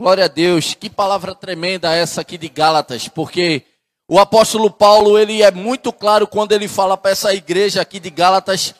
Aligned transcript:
Glória 0.00 0.26
a 0.26 0.28
Deus. 0.28 0.74
Que 0.74 0.88
palavra 0.88 1.34
tremenda 1.34 1.92
essa 1.92 2.20
aqui 2.20 2.38
de 2.38 2.48
Gálatas, 2.48 3.08
porque 3.08 3.64
o 4.08 4.18
apóstolo 4.18 4.70
Paulo, 4.70 5.18
ele 5.18 5.42
é 5.42 5.50
muito 5.50 5.92
claro 5.92 6.26
quando 6.26 6.52
ele 6.52 6.68
fala 6.68 6.96
para 6.96 7.10
essa 7.10 7.34
igreja 7.34 7.82
aqui 7.82 7.98
de 7.98 8.08
Gálatas 8.08 8.74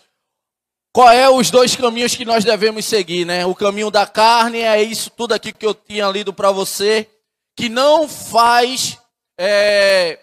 qual 0.92 1.10
é 1.10 1.28
os 1.28 1.50
dois 1.50 1.76
caminhos 1.76 2.14
que 2.14 2.24
nós 2.24 2.44
devemos 2.44 2.84
seguir, 2.84 3.24
né? 3.24 3.44
O 3.44 3.54
caminho 3.54 3.90
da 3.90 4.06
carne 4.06 4.60
é 4.60 4.82
isso 4.82 5.10
tudo 5.10 5.32
aqui 5.32 5.52
que 5.52 5.66
eu 5.66 5.74
tinha 5.74 6.08
lido 6.08 6.32
para 6.32 6.50
você, 6.50 7.08
que 7.56 7.68
não 7.68 8.08
faz 8.08 8.96
é, 9.38 10.18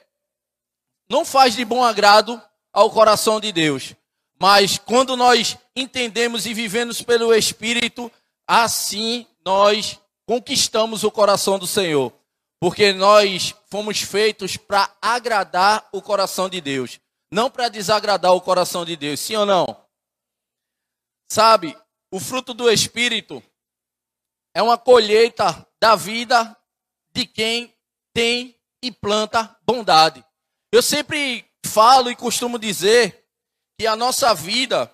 não 1.10 1.24
faz 1.24 1.56
de 1.56 1.64
bom 1.64 1.84
agrado 1.84 2.42
ao 2.74 2.90
coração 2.90 3.40
de 3.40 3.52
Deus. 3.52 3.94
Mas 4.40 4.78
quando 4.78 5.16
nós 5.16 5.58
entendemos 5.76 6.46
e 6.46 6.54
vivemos 6.54 7.02
pelo 7.02 7.34
Espírito, 7.34 8.12
assim 8.48 9.26
nós 9.46 10.00
conquistamos 10.28 11.04
o 11.04 11.12
coração 11.12 11.60
do 11.60 11.68
Senhor, 11.68 12.14
porque 12.60 12.94
nós 12.94 13.54
fomos 13.70 14.02
feitos 14.02 14.58
para 14.58 14.96
agradar 15.02 15.88
o 15.92 16.02
coração 16.02 16.50
de 16.50 16.60
Deus, 16.62 17.00
não 17.32 17.50
para 17.50 17.70
desagradar 17.70 18.34
o 18.34 18.42
coração 18.42 18.86
de 18.86 18.96
Deus, 18.96 19.20
sim 19.20 19.36
ou 19.36 19.46
não? 19.46 19.86
Sabe, 21.32 21.78
o 22.12 22.20
fruto 22.20 22.54
do 22.54 22.70
Espírito 22.70 23.44
é 24.56 24.62
uma 24.62 24.78
colheita 24.78 25.68
da 25.82 25.96
vida 25.96 26.56
de 27.14 27.26
quem 27.26 27.76
tem 28.14 28.58
e 28.82 28.92
planta 28.92 29.56
bondade. 29.64 30.24
Eu 30.72 30.82
sempre 30.82 31.46
falo 31.66 32.10
e 32.10 32.16
costumo 32.16 32.58
dizer 32.58 33.26
que 33.78 33.86
a 33.86 33.96
nossa 33.96 34.34
vida 34.34 34.92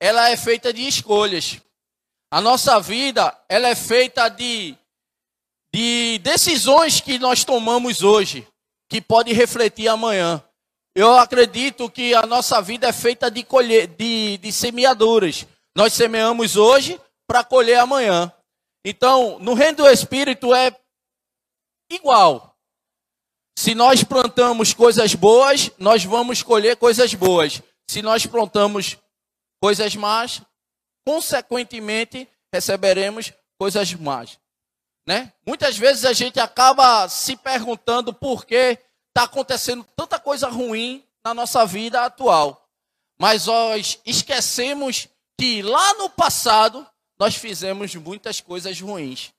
ela 0.00 0.30
é 0.30 0.36
feita 0.36 0.72
de 0.72 0.86
escolhas. 0.86 1.60
A 2.34 2.40
nossa 2.40 2.80
vida, 2.80 3.32
ela 3.48 3.68
é 3.68 3.76
feita 3.76 4.28
de, 4.28 4.76
de 5.72 6.18
decisões 6.18 7.00
que 7.00 7.16
nós 7.16 7.44
tomamos 7.44 8.02
hoje, 8.02 8.44
que 8.90 9.00
pode 9.00 9.32
refletir 9.32 9.86
amanhã. 9.86 10.42
Eu 10.96 11.16
acredito 11.16 11.88
que 11.88 12.12
a 12.12 12.26
nossa 12.26 12.60
vida 12.60 12.88
é 12.88 12.92
feita 12.92 13.30
de, 13.30 13.44
colher, 13.44 13.86
de, 13.86 14.38
de 14.38 14.50
semeaduras. 14.50 15.46
Nós 15.76 15.92
semeamos 15.92 16.56
hoje 16.56 17.00
para 17.24 17.44
colher 17.44 17.78
amanhã. 17.78 18.32
Então, 18.84 19.38
no 19.38 19.54
reino 19.54 19.76
do 19.76 19.88
Espírito 19.88 20.52
é 20.52 20.76
igual. 21.88 22.58
Se 23.56 23.76
nós 23.76 24.02
plantamos 24.02 24.74
coisas 24.74 25.14
boas, 25.14 25.70
nós 25.78 26.04
vamos 26.04 26.42
colher 26.42 26.76
coisas 26.78 27.14
boas. 27.14 27.62
Se 27.88 28.02
nós 28.02 28.26
plantamos 28.26 28.98
coisas 29.62 29.94
más, 29.94 30.42
consequentemente, 31.04 32.28
receberemos 32.54 33.32
coisas 33.58 33.92
más. 33.94 34.38
Né? 35.04 35.32
Muitas 35.44 35.76
vezes 35.76 36.04
a 36.04 36.12
gente 36.12 36.38
acaba 36.38 37.08
se 37.08 37.36
perguntando 37.36 38.14
por 38.14 38.46
que 38.46 38.78
está 39.08 39.24
acontecendo 39.24 39.84
tanta 39.96 40.20
coisa 40.20 40.48
ruim 40.48 41.04
na 41.24 41.34
nossa 41.34 41.66
vida 41.66 42.04
atual. 42.04 42.68
Mas 43.18 43.46
nós 43.46 44.00
esquecemos 44.06 45.08
que 45.38 45.62
lá 45.62 45.94
no 45.94 46.08
passado 46.08 46.86
nós 47.18 47.34
fizemos 47.34 47.94
muitas 47.96 48.40
coisas 48.40 48.80
ruins. 48.80 49.32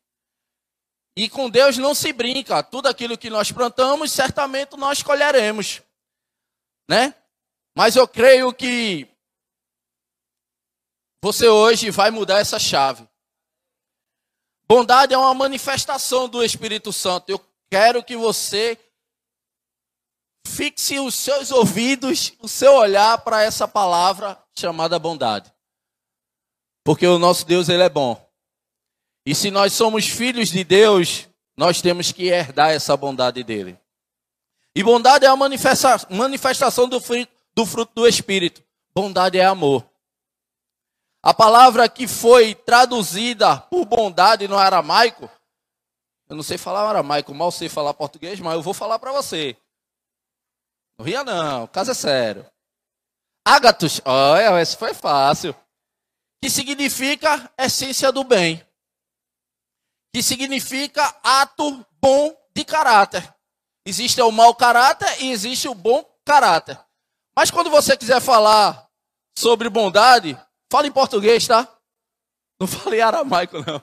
E 1.17 1.29
com 1.29 1.49
Deus 1.49 1.77
não 1.77 1.95
se 1.95 2.11
brinca. 2.11 2.61
Tudo 2.61 2.89
aquilo 2.89 3.17
que 3.17 3.29
nós 3.29 3.49
plantamos, 3.49 4.11
certamente 4.11 4.75
nós 4.75 5.01
colheremos. 5.01 5.81
Né? 6.89 7.15
Mas 7.73 7.95
eu 7.95 8.07
creio 8.07 8.53
que 8.53 9.07
você 11.25 11.47
hoje 11.47 11.89
vai 11.89 12.11
mudar 12.11 12.39
essa 12.39 12.59
chave. 12.59 13.09
Bondade 14.67 15.11
é 15.11 15.17
uma 15.17 15.33
manifestação 15.33 16.29
do 16.29 16.43
Espírito 16.43 16.93
Santo. 16.93 17.31
Eu 17.31 17.43
quero 17.67 18.03
que 18.03 18.15
você 18.15 18.77
fixe 20.45 20.99
os 20.99 21.15
seus 21.15 21.49
ouvidos, 21.49 22.33
o 22.39 22.47
seu 22.47 22.75
olhar 22.75 23.17
para 23.17 23.41
essa 23.41 23.67
palavra 23.67 24.39
chamada 24.53 24.99
bondade. 24.99 25.51
Porque 26.83 27.07
o 27.07 27.17
nosso 27.17 27.43
Deus, 27.43 27.69
ele 27.69 27.81
é 27.81 27.89
bom. 27.89 28.23
E 29.25 29.33
se 29.33 29.49
nós 29.49 29.73
somos 29.73 30.05
filhos 30.05 30.49
de 30.49 30.63
Deus, 30.63 31.27
nós 31.57 31.81
temos 31.81 32.11
que 32.11 32.27
herdar 32.27 32.69
essa 32.69 32.95
bondade 32.95 33.43
dele. 33.43 33.79
E 34.75 34.83
bondade 34.83 35.25
é 35.25 35.27
a 35.27 35.35
manifestação 35.35 36.87
do 36.87 37.01
fruto, 37.01 37.31
do 37.55 37.65
fruto 37.65 37.91
do 37.95 38.07
Espírito. 38.07 38.63
Bondade 38.93 39.39
é 39.39 39.45
amor. 39.45 39.89
A 41.25 41.33
palavra 41.33 41.89
que 41.89 42.07
foi 42.07 42.53
traduzida 42.53 43.57
por 43.61 43.83
bondade 43.83 44.47
no 44.47 44.59
aramaico, 44.59 45.27
eu 46.29 46.35
não 46.35 46.43
sei 46.43 46.55
falar 46.55 46.87
aramaico, 46.87 47.33
mal 47.33 47.51
sei 47.51 47.67
falar 47.67 47.95
português, 47.95 48.39
mas 48.39 48.53
eu 48.53 48.61
vou 48.61 48.75
falar 48.75 48.99
para 48.99 49.11
você. 49.11 49.57
Não 50.99 51.03
ria 51.03 51.23
não, 51.23 51.63
o 51.63 51.67
caso 51.67 51.89
é 51.89 51.93
sério. 51.95 52.45
Ágatos, 53.43 53.99
olha, 54.05 54.61
esse 54.61 54.77
foi 54.77 54.93
fácil. 54.93 55.55
Que 56.43 56.47
significa 56.47 57.51
essência 57.57 58.11
do 58.11 58.23
bem. 58.23 58.63
Que 60.13 60.21
significa 60.21 61.03
ato 61.23 61.83
bom 61.99 62.37
de 62.55 62.63
caráter. 62.63 63.33
Existe 63.83 64.21
o 64.21 64.31
mau 64.31 64.53
caráter 64.53 65.23
e 65.23 65.31
existe 65.31 65.67
o 65.67 65.73
bom 65.73 66.05
caráter. 66.23 66.79
Mas 67.35 67.49
quando 67.49 67.71
você 67.71 67.97
quiser 67.97 68.21
falar 68.21 68.87
sobre 69.35 69.69
bondade, 69.71 70.39
Fala 70.75 70.87
em 70.87 70.91
português, 70.91 71.47
tá? 71.47 71.73
Não 72.59 72.67
falei 72.67 72.99
aramaico, 72.99 73.63
não. 73.65 73.81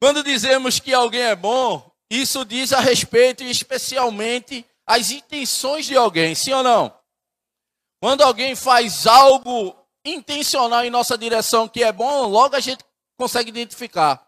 Quando 0.00 0.22
dizemos 0.22 0.78
que 0.78 0.94
alguém 0.94 1.22
é 1.22 1.34
bom, 1.34 1.90
isso 2.08 2.44
diz 2.44 2.72
a 2.72 2.78
respeito 2.78 3.42
especialmente 3.42 4.64
às 4.86 5.10
intenções 5.10 5.86
de 5.86 5.96
alguém, 5.96 6.36
sim 6.36 6.52
ou 6.52 6.62
não? 6.62 6.96
Quando 8.00 8.22
alguém 8.22 8.54
faz 8.54 9.04
algo 9.04 9.76
intencional 10.04 10.84
em 10.84 10.90
nossa 10.90 11.18
direção 11.18 11.66
que 11.66 11.82
é 11.82 11.90
bom, 11.90 12.28
logo 12.28 12.54
a 12.54 12.60
gente 12.60 12.84
consegue 13.18 13.48
identificar. 13.48 14.24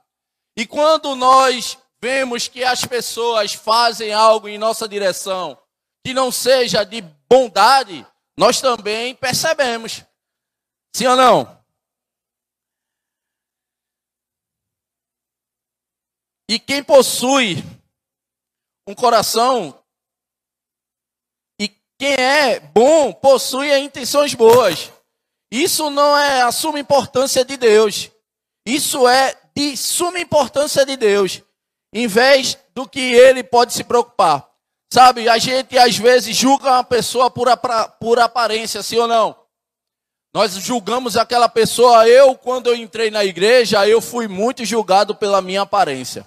E 0.56 0.66
quando 0.66 1.15
nós 1.15 1.78
vemos 2.03 2.48
que 2.48 2.65
as 2.65 2.84
pessoas 2.84 3.54
fazem 3.54 4.12
algo 4.12 4.48
em 4.48 4.59
nossa 4.59 4.88
direção 4.88 5.56
que 6.04 6.12
não 6.12 6.32
seja 6.32 6.82
de 6.82 7.03
bondade, 7.31 8.04
nós 8.37 8.60
também 8.60 9.15
percebemos. 9.15 10.04
Sim 10.94 11.06
ou 11.06 11.16
não? 11.16 11.62
E 16.48 16.58
quem 16.58 16.84
possui 16.84 17.64
um 18.86 18.94
coração 18.94 19.82
e 21.58 21.69
quem 21.98 22.14
é 22.14 22.60
bom 22.60 23.12
possui 23.12 23.75
intenções 23.78 24.34
boas. 24.34 24.92
Isso 25.50 25.91
não 25.91 26.16
é 26.16 26.42
a 26.42 26.53
suma 26.53 26.78
importância 26.78 27.44
de 27.44 27.56
Deus. 27.56 28.10
Isso 28.66 29.09
é 29.09 29.34
de 29.54 29.76
suma 29.76 30.19
importância 30.19 30.84
de 30.84 30.97
Deus, 30.97 31.42
em 31.92 32.06
vez 32.06 32.56
do 32.74 32.88
que 32.88 33.00
ele 33.00 33.42
pode 33.42 33.72
se 33.72 33.84
preocupar. 33.84 34.48
Sabe, 34.92 35.28
a 35.28 35.38
gente 35.38 35.78
às 35.78 35.97
vezes 35.97 36.36
julga 36.36 36.70
uma 36.70 36.84
pessoa 36.84 37.30
por, 37.30 37.48
por 37.98 38.19
aparência, 38.19 38.82
sim 38.82 38.98
ou 38.98 39.09
não? 39.09 39.41
Nós 40.34 40.54
julgamos 40.54 41.16
aquela 41.16 41.48
pessoa. 41.48 42.09
Eu, 42.09 42.34
quando 42.34 42.69
eu 42.69 42.75
entrei 42.75 43.10
na 43.10 43.25
igreja, 43.25 43.87
eu 43.87 44.00
fui 44.00 44.26
muito 44.26 44.65
julgado 44.65 45.15
pela 45.15 45.43
minha 45.43 45.62
aparência. 45.62 46.26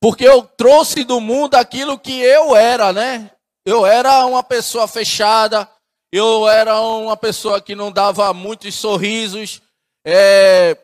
Porque 0.00 0.24
eu 0.24 0.42
trouxe 0.42 1.04
do 1.04 1.20
mundo 1.20 1.54
aquilo 1.54 1.98
que 1.98 2.20
eu 2.20 2.56
era, 2.56 2.92
né? 2.92 3.30
Eu 3.64 3.86
era 3.86 4.26
uma 4.26 4.42
pessoa 4.42 4.88
fechada, 4.88 5.70
eu 6.12 6.48
era 6.48 6.80
uma 6.80 7.16
pessoa 7.16 7.60
que 7.60 7.76
não 7.76 7.92
dava 7.92 8.34
muitos 8.34 8.74
sorrisos. 8.74 9.62
É... 10.04 10.76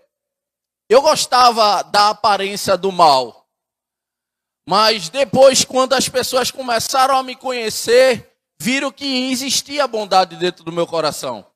Eu 0.88 1.02
gostava 1.02 1.82
da 1.82 2.11
aparência 2.11 2.76
do 2.76 2.93
mal. 2.93 3.44
Mas 4.69 5.08
depois, 5.08 5.64
quando 5.64 5.94
as 5.94 6.08
pessoas 6.08 6.52
começaram 6.52 7.17
a 7.17 7.22
me 7.22 7.34
conhecer, 7.34 8.31
viram 8.61 8.93
que 8.93 9.31
existia 9.32 9.88
bondade 9.88 10.37
dentro 10.37 10.62
do 10.62 10.70
meu 10.70 10.87
coração. 10.87 11.47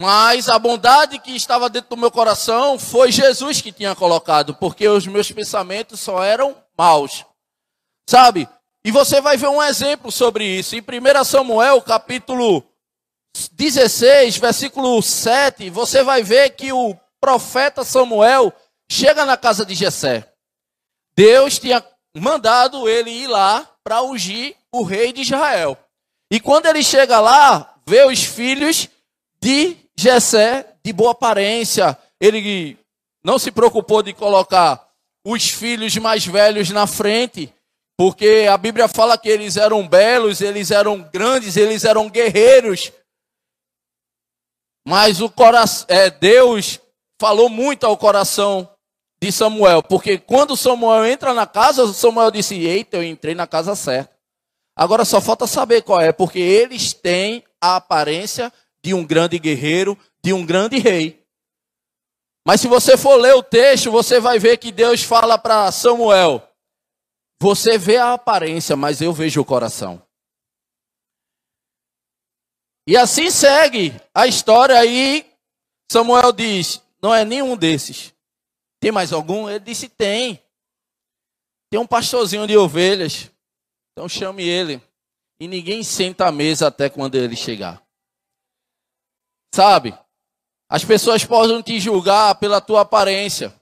Mas 0.00 0.48
a 0.48 0.58
bondade 0.58 1.18
que 1.18 1.34
estava 1.34 1.68
dentro 1.68 1.90
do 1.90 1.96
meu 1.96 2.10
coração 2.10 2.78
foi 2.78 3.10
Jesus 3.10 3.60
que 3.60 3.72
tinha 3.72 3.96
colocado, 3.96 4.54
porque 4.54 4.86
os 4.88 5.06
meus 5.06 5.32
pensamentos 5.32 5.98
só 5.98 6.22
eram 6.22 6.56
maus. 6.76 7.24
Sabe? 8.08 8.48
E 8.84 8.92
você 8.92 9.20
vai 9.20 9.36
ver 9.36 9.48
um 9.48 9.62
exemplo 9.62 10.12
sobre 10.12 10.44
isso. 10.44 10.76
Em 10.76 10.80
1 10.80 11.24
Samuel, 11.24 11.82
capítulo 11.82 12.62
16, 13.52 14.36
versículo 14.36 15.02
7, 15.02 15.68
você 15.68 16.04
vai 16.04 16.22
ver 16.22 16.50
que 16.50 16.72
o 16.72 16.96
profeta 17.20 17.84
Samuel 17.84 18.52
chega 18.90 19.26
na 19.26 19.36
casa 19.36 19.66
de 19.66 19.74
Jessé. 19.74 20.32
Deus 21.16 21.58
tinha 21.58 21.84
mandado 22.16 22.88
ele 22.88 23.10
ir 23.10 23.26
lá 23.26 23.68
para 23.82 24.02
ungir 24.02 24.56
o 24.72 24.84
rei 24.84 25.12
de 25.12 25.22
Israel. 25.22 25.76
E 26.30 26.38
quando 26.38 26.66
ele 26.66 26.82
chega 26.82 27.20
lá, 27.20 27.74
vê 27.86 28.04
os 28.04 28.22
filhos 28.22 28.88
de 29.40 29.76
Jessé, 29.98 30.76
de 30.84 30.92
boa 30.92 31.10
aparência, 31.10 31.98
ele 32.20 32.78
não 33.24 33.36
se 33.36 33.50
preocupou 33.50 34.00
de 34.00 34.12
colocar 34.12 34.88
os 35.26 35.48
filhos 35.48 35.96
mais 35.96 36.24
velhos 36.24 36.70
na 36.70 36.86
frente, 36.86 37.52
porque 37.96 38.46
a 38.48 38.56
Bíblia 38.56 38.86
fala 38.86 39.18
que 39.18 39.28
eles 39.28 39.56
eram 39.56 39.88
belos, 39.88 40.40
eles 40.40 40.70
eram 40.70 41.02
grandes, 41.02 41.56
eles 41.56 41.84
eram 41.84 42.08
guerreiros. 42.08 42.92
Mas 44.86 45.20
o 45.20 45.28
coração, 45.28 45.84
é, 45.88 46.08
Deus 46.08 46.78
falou 47.20 47.48
muito 47.48 47.84
ao 47.84 47.96
coração 47.96 48.70
de 49.20 49.32
Samuel, 49.32 49.82
porque 49.82 50.16
quando 50.16 50.56
Samuel 50.56 51.06
entra 51.06 51.34
na 51.34 51.44
casa, 51.44 51.92
Samuel 51.92 52.30
disse: 52.30 52.54
Eita, 52.54 52.98
eu 52.98 53.02
entrei 53.02 53.34
na 53.34 53.48
casa 53.48 53.74
certa. 53.74 54.16
Agora 54.76 55.04
só 55.04 55.20
falta 55.20 55.44
saber 55.48 55.82
qual 55.82 56.00
é, 56.00 56.12
porque 56.12 56.38
eles 56.38 56.92
têm 56.92 57.42
a 57.60 57.74
aparência 57.74 58.52
de 58.88 58.94
um 58.94 59.04
grande 59.04 59.38
guerreiro, 59.38 59.98
de 60.24 60.32
um 60.32 60.46
grande 60.46 60.78
rei. 60.78 61.22
Mas 62.46 62.62
se 62.62 62.68
você 62.68 62.96
for 62.96 63.16
ler 63.16 63.34
o 63.34 63.42
texto, 63.42 63.90
você 63.90 64.18
vai 64.18 64.38
ver 64.38 64.56
que 64.56 64.72
Deus 64.72 65.02
fala 65.02 65.36
para 65.36 65.70
Samuel: 65.70 66.42
Você 67.38 67.76
vê 67.76 67.98
a 67.98 68.14
aparência, 68.14 68.74
mas 68.76 69.02
eu 69.02 69.12
vejo 69.12 69.42
o 69.42 69.44
coração. 69.44 70.02
E 72.86 72.96
assim 72.96 73.30
segue 73.30 73.94
a 74.14 74.26
história 74.26 74.78
aí. 74.78 75.30
Samuel 75.92 76.32
diz: 76.32 76.82
Não 77.02 77.14
é 77.14 77.26
nenhum 77.26 77.58
desses. 77.58 78.14
Tem 78.80 78.90
mais 78.90 79.12
algum? 79.12 79.50
Ele 79.50 79.60
disse: 79.60 79.86
Tem. 79.86 80.42
Tem 81.70 81.78
um 81.78 81.86
pastorzinho 81.86 82.46
de 82.46 82.56
ovelhas. 82.56 83.30
Então 83.92 84.08
chame 84.08 84.44
ele. 84.44 84.80
E 85.38 85.46
ninguém 85.46 85.84
senta 85.84 86.26
à 86.26 86.32
mesa 86.32 86.68
até 86.68 86.88
quando 86.88 87.16
ele 87.16 87.36
chegar. 87.36 87.86
Sabe? 89.54 89.96
As 90.70 90.84
pessoas 90.84 91.24
podem 91.24 91.62
te 91.62 91.80
julgar 91.80 92.34
pela 92.34 92.60
tua 92.60 92.82
aparência. 92.82 93.54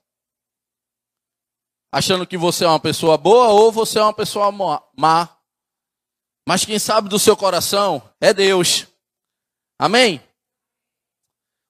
Achando 1.92 2.26
que 2.26 2.36
você 2.36 2.64
é 2.64 2.68
uma 2.68 2.80
pessoa 2.80 3.16
boa 3.16 3.48
ou 3.48 3.70
você 3.70 3.98
é 3.98 4.02
uma 4.02 4.12
pessoa 4.12 4.50
má. 4.50 5.28
Mas 6.46 6.64
quem 6.64 6.78
sabe 6.78 7.08
do 7.08 7.18
seu 7.18 7.36
coração 7.36 8.02
é 8.20 8.34
Deus. 8.34 8.86
Amém? 9.78 10.20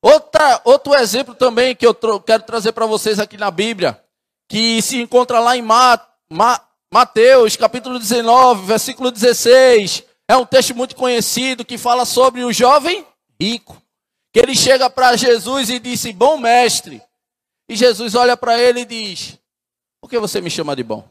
Outra, 0.02 0.60
outro 0.64 0.94
exemplo 0.94 1.34
também 1.34 1.74
que 1.74 1.86
eu 1.86 1.94
quero 2.20 2.42
trazer 2.44 2.72
para 2.72 2.86
vocês 2.86 3.18
aqui 3.18 3.36
na 3.36 3.50
Bíblia, 3.50 4.02
que 4.48 4.80
se 4.80 5.00
encontra 5.00 5.40
lá 5.40 5.56
em 5.56 5.62
Ma 5.62 6.00
Ma 6.30 6.60
Mateus, 6.92 7.56
capítulo 7.56 7.98
19, 7.98 8.66
versículo 8.66 9.10
16. 9.10 10.04
É 10.28 10.36
um 10.36 10.46
texto 10.46 10.74
muito 10.74 10.94
conhecido 10.94 11.64
que 11.64 11.76
fala 11.76 12.04
sobre 12.04 12.44
o 12.44 12.52
jovem 12.52 13.04
rico. 13.40 13.80
Que 14.36 14.40
ele 14.40 14.54
chega 14.54 14.90
para 14.90 15.16
Jesus 15.16 15.70
e 15.70 15.78
disse: 15.78 16.12
Bom 16.12 16.36
mestre. 16.36 17.02
E 17.70 17.74
Jesus 17.74 18.14
olha 18.14 18.36
para 18.36 18.60
ele 18.60 18.80
e 18.80 18.84
diz: 18.84 19.38
Por 19.98 20.10
que 20.10 20.18
você 20.18 20.42
me 20.42 20.50
chama 20.50 20.76
de 20.76 20.82
bom? 20.82 21.10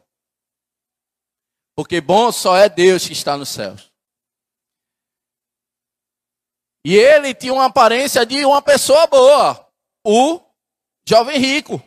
Porque 1.75 1.99
bom 1.99 2.31
só 2.31 2.55
é 2.55 2.69
Deus 2.69 3.07
que 3.07 3.13
está 3.13 3.35
nos 3.35 3.49
céus. 3.49 3.91
E 6.85 6.95
ele 6.95 7.33
tinha 7.33 7.51
uma 7.51 7.65
aparência 7.65 8.23
de 8.27 8.45
uma 8.45 8.61
pessoa 8.61 9.07
boa, 9.07 9.73
o 10.05 10.39
jovem 11.09 11.39
rico. 11.39 11.81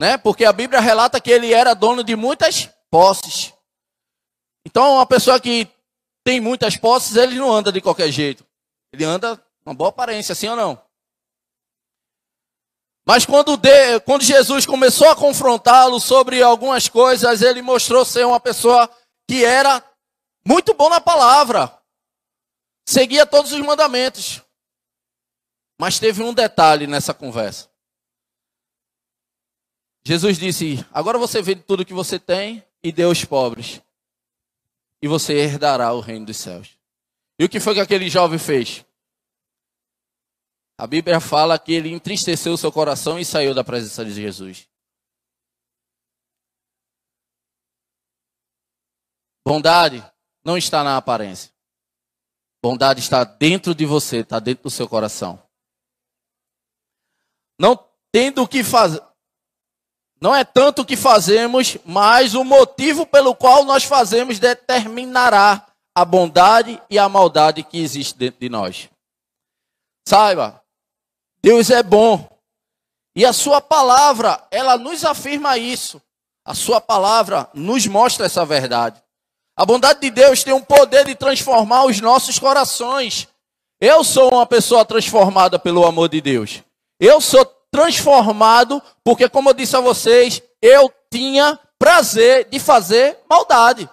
Né? 0.00 0.18
Porque 0.18 0.44
a 0.44 0.52
Bíblia 0.52 0.80
relata 0.80 1.20
que 1.20 1.30
ele 1.30 1.54
era 1.54 1.74
dono 1.74 2.02
de 2.02 2.16
muitas 2.16 2.68
posses. 2.90 3.54
Então, 4.66 4.94
uma 4.94 5.06
pessoa 5.06 5.40
que 5.40 5.70
tem 6.24 6.40
muitas 6.40 6.76
posses, 6.76 7.14
ele 7.14 7.36
não 7.36 7.52
anda 7.52 7.70
de 7.70 7.80
qualquer 7.80 8.10
jeito. 8.10 8.44
Ele 8.92 9.04
anda 9.04 9.45
uma 9.66 9.74
boa 9.74 9.90
aparência, 9.90 10.34
sim 10.34 10.48
ou 10.48 10.56
não? 10.56 10.80
Mas 13.04 13.26
quando, 13.26 13.56
de, 13.56 14.00
quando 14.00 14.22
Jesus 14.22 14.64
começou 14.64 15.08
a 15.08 15.16
confrontá-lo 15.16 16.00
sobre 16.00 16.42
algumas 16.42 16.88
coisas, 16.88 17.42
ele 17.42 17.62
mostrou 17.62 18.04
ser 18.04 18.24
uma 18.24 18.40
pessoa 18.40 18.88
que 19.28 19.44
era 19.44 19.82
muito 20.44 20.72
bom 20.72 20.88
na 20.88 21.00
palavra, 21.00 21.76
seguia 22.88 23.26
todos 23.26 23.52
os 23.52 23.60
mandamentos. 23.60 24.42
Mas 25.78 25.98
teve 25.98 26.22
um 26.22 26.32
detalhe 26.32 26.86
nessa 26.86 27.12
conversa. 27.12 27.68
Jesus 30.04 30.38
disse: 30.38 30.86
Agora 30.92 31.18
você 31.18 31.42
vende 31.42 31.62
tudo 31.62 31.84
que 31.84 31.92
você 31.92 32.18
tem 32.18 32.64
e 32.82 32.90
dê 32.90 33.02
aos 33.02 33.24
pobres, 33.24 33.82
e 35.02 35.08
você 35.08 35.34
herdará 35.34 35.92
o 35.92 36.00
reino 36.00 36.26
dos 36.26 36.36
céus. 36.36 36.70
E 37.38 37.44
o 37.44 37.48
que 37.48 37.60
foi 37.60 37.74
que 37.74 37.80
aquele 37.80 38.08
jovem 38.08 38.38
fez? 38.38 38.84
A 40.78 40.86
Bíblia 40.86 41.20
fala 41.20 41.58
que 41.58 41.72
ele 41.72 41.90
entristeceu 41.90 42.52
o 42.52 42.58
seu 42.58 42.70
coração 42.70 43.18
e 43.18 43.24
saiu 43.24 43.54
da 43.54 43.64
presença 43.64 44.04
de 44.04 44.12
Jesus. 44.12 44.68
Bondade 49.46 50.04
não 50.44 50.58
está 50.58 50.84
na 50.84 50.96
aparência. 50.96 51.50
Bondade 52.62 53.00
está 53.00 53.24
dentro 53.24 53.74
de 53.74 53.86
você, 53.86 54.18
está 54.18 54.38
dentro 54.38 54.64
do 54.64 54.70
seu 54.70 54.88
coração. 54.88 55.42
Não 57.58 57.78
tendo 58.12 58.42
o 58.42 58.48
que 58.48 58.62
fazer. 58.62 59.02
Não 60.20 60.34
é 60.34 60.44
tanto 60.44 60.82
o 60.82 60.84
que 60.84 60.96
fazemos, 60.96 61.78
mas 61.84 62.34
o 62.34 62.42
motivo 62.42 63.06
pelo 63.06 63.34
qual 63.34 63.64
nós 63.64 63.84
fazemos 63.84 64.38
determinará 64.38 65.66
a 65.94 66.04
bondade 66.04 66.82
e 66.90 66.98
a 66.98 67.08
maldade 67.08 67.62
que 67.62 67.78
existe 67.78 68.16
dentro 68.16 68.40
de 68.40 68.48
nós. 68.48 68.90
Saiba, 70.06 70.62
Deus 71.46 71.70
é 71.70 71.80
bom. 71.80 72.28
E 73.14 73.24
a 73.24 73.32
sua 73.32 73.60
palavra, 73.60 74.44
ela 74.50 74.76
nos 74.76 75.04
afirma 75.04 75.56
isso. 75.56 76.02
A 76.44 76.54
sua 76.54 76.80
palavra 76.80 77.48
nos 77.54 77.86
mostra 77.86 78.26
essa 78.26 78.44
verdade. 78.44 79.00
A 79.56 79.64
bondade 79.64 80.00
de 80.00 80.10
Deus 80.10 80.42
tem 80.42 80.52
um 80.52 80.60
poder 80.60 81.04
de 81.04 81.14
transformar 81.14 81.84
os 81.84 82.00
nossos 82.00 82.36
corações. 82.36 83.28
Eu 83.80 84.02
sou 84.02 84.34
uma 84.34 84.44
pessoa 84.44 84.84
transformada 84.84 85.56
pelo 85.56 85.86
amor 85.86 86.08
de 86.08 86.20
Deus. 86.20 86.64
Eu 86.98 87.20
sou 87.20 87.44
transformado 87.70 88.82
porque, 89.04 89.28
como 89.28 89.50
eu 89.50 89.54
disse 89.54 89.76
a 89.76 89.80
vocês, 89.80 90.42
eu 90.60 90.92
tinha 91.08 91.56
prazer 91.78 92.48
de 92.50 92.58
fazer 92.58 93.20
maldade. 93.30 93.88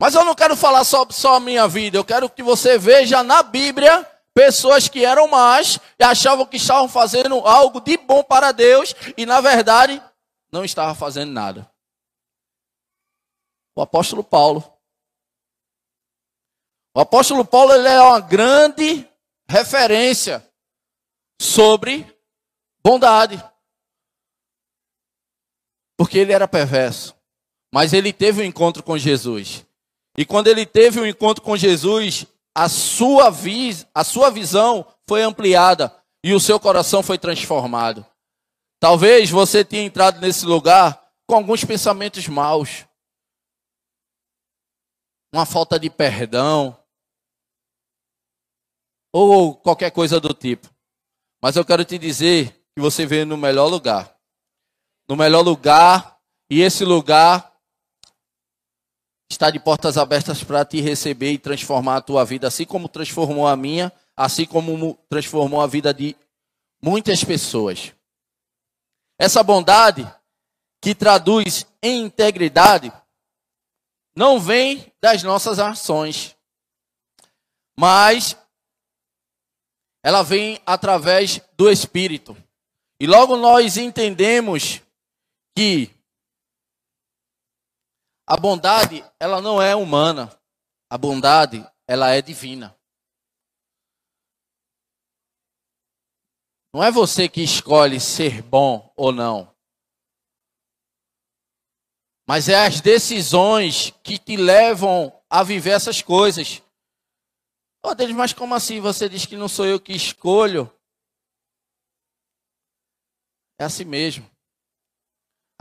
Mas 0.00 0.16
eu 0.16 0.24
não 0.24 0.34
quero 0.34 0.56
falar 0.56 0.82
só, 0.82 1.06
só 1.10 1.36
a 1.36 1.40
minha 1.40 1.68
vida, 1.68 1.96
eu 1.96 2.04
quero 2.04 2.28
que 2.28 2.42
você 2.42 2.76
veja 2.76 3.22
na 3.22 3.40
Bíblia 3.44 4.04
pessoas 4.34 4.88
que 4.88 5.04
eram 5.04 5.28
más 5.28 5.78
e 5.98 6.04
achavam 6.04 6.46
que 6.46 6.56
estavam 6.56 6.88
fazendo 6.88 7.36
algo 7.40 7.80
de 7.80 7.96
bom 7.96 8.22
para 8.22 8.52
Deus 8.52 8.94
e, 9.16 9.26
na 9.26 9.40
verdade, 9.40 10.02
não 10.50 10.64
estavam 10.64 10.94
fazendo 10.94 11.32
nada 11.32 11.72
o 13.74 13.82
apóstolo 13.82 14.22
Paulo. 14.22 14.62
O 16.94 17.00
apóstolo 17.00 17.44
Paulo 17.44 17.72
ele 17.72 17.88
é 17.88 18.00
uma 18.00 18.20
grande 18.20 19.08
referência 19.48 20.46
sobre 21.40 22.06
bondade. 22.84 23.42
Porque 25.96 26.18
ele 26.18 26.32
era 26.32 26.46
perverso. 26.46 27.14
Mas 27.72 27.92
ele 27.92 28.12
teve 28.12 28.42
um 28.42 28.44
encontro 28.44 28.82
com 28.82 28.98
Jesus. 28.98 29.64
E 30.16 30.26
quando 30.26 30.48
ele 30.48 30.66
teve 30.66 31.00
um 31.00 31.06
encontro 31.06 31.42
com 31.42 31.56
Jesus, 31.56 32.26
a 32.54 32.68
sua, 32.68 33.30
vis, 33.30 33.86
a 33.94 34.04
sua 34.04 34.30
visão 34.30 34.86
foi 35.08 35.22
ampliada 35.22 35.94
e 36.24 36.34
o 36.34 36.40
seu 36.40 36.60
coração 36.60 37.02
foi 37.02 37.18
transformado. 37.18 38.04
Talvez 38.80 39.30
você 39.30 39.64
tenha 39.64 39.84
entrado 39.84 40.20
nesse 40.20 40.44
lugar 40.44 41.02
com 41.26 41.36
alguns 41.36 41.64
pensamentos 41.64 42.26
maus 42.28 42.84
uma 45.34 45.46
falta 45.46 45.80
de 45.80 45.88
perdão, 45.88 46.76
ou 49.12 49.54
qualquer 49.56 49.90
coisa 49.90 50.20
do 50.20 50.34
tipo. 50.34 50.68
Mas 51.42 51.56
eu 51.56 51.64
quero 51.64 51.84
te 51.84 51.98
dizer 51.98 52.52
que 52.74 52.80
você 52.80 53.06
veio 53.06 53.26
no 53.26 53.36
melhor 53.36 53.66
lugar. 53.66 54.14
No 55.08 55.16
melhor 55.16 55.40
lugar, 55.40 56.18
e 56.50 56.60
esse 56.60 56.84
lugar 56.84 57.51
está 59.32 59.50
de 59.50 59.58
portas 59.58 59.96
abertas 59.96 60.44
para 60.44 60.64
te 60.64 60.80
receber 60.80 61.32
e 61.32 61.38
transformar 61.38 61.96
a 61.96 62.00
tua 62.02 62.24
vida, 62.24 62.46
assim 62.46 62.64
como 62.64 62.88
transformou 62.88 63.48
a 63.48 63.56
minha, 63.56 63.90
assim 64.14 64.44
como 64.44 64.94
transformou 65.08 65.60
a 65.60 65.66
vida 65.66 65.92
de 65.92 66.14
muitas 66.82 67.24
pessoas. 67.24 67.94
Essa 69.18 69.42
bondade 69.42 70.06
que 70.80 70.94
traduz 70.94 71.66
em 71.82 72.02
integridade 72.02 72.92
não 74.14 74.38
vem 74.38 74.92
das 75.00 75.22
nossas 75.22 75.58
ações, 75.58 76.36
mas 77.78 78.36
ela 80.04 80.22
vem 80.22 80.60
através 80.66 81.40
do 81.56 81.70
Espírito. 81.70 82.36
E 83.00 83.06
logo 83.06 83.36
nós 83.36 83.78
entendemos 83.78 84.82
que 85.56 85.90
a 88.32 88.36
bondade, 88.38 89.04
ela 89.20 89.42
não 89.42 89.60
é 89.60 89.76
humana. 89.76 90.34
A 90.88 90.96
bondade, 90.96 91.62
ela 91.86 92.12
é 92.12 92.22
divina. 92.22 92.74
Não 96.72 96.82
é 96.82 96.90
você 96.90 97.28
que 97.28 97.42
escolhe 97.42 98.00
ser 98.00 98.40
bom 98.40 98.90
ou 98.96 99.12
não. 99.12 99.54
Mas 102.26 102.48
é 102.48 102.66
as 102.66 102.80
decisões 102.80 103.90
que 104.02 104.16
te 104.16 104.38
levam 104.38 105.12
a 105.28 105.42
viver 105.42 105.72
essas 105.72 106.00
coisas. 106.00 106.62
Oh, 107.84 107.94
Deus, 107.94 108.12
mas 108.12 108.32
como 108.32 108.54
assim 108.54 108.80
você 108.80 109.10
diz 109.10 109.26
que 109.26 109.36
não 109.36 109.46
sou 109.46 109.66
eu 109.66 109.78
que 109.78 109.92
escolho? 109.92 110.74
É 113.58 113.64
assim 113.64 113.84
mesmo. 113.84 114.31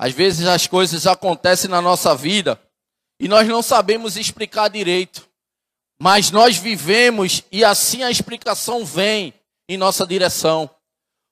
Às 0.02 0.14
vezes 0.14 0.48
as 0.48 0.66
coisas 0.66 1.06
acontecem 1.06 1.70
na 1.70 1.80
nossa 1.80 2.16
vida 2.16 2.60
e 3.20 3.28
nós 3.28 3.48
não 3.48 3.62
sabemos 3.62 4.18
explicar 4.18 4.68
direito. 4.68 5.30
Mas 6.02 6.32
nós 6.32 6.58
vivemos 6.58 7.44
e 7.52 7.64
assim 7.64 8.02
a 8.02 8.10
explicação 8.10 8.84
vem 8.84 9.32
em 9.70 9.78
nossa 9.78 10.08
direção. 10.08 10.68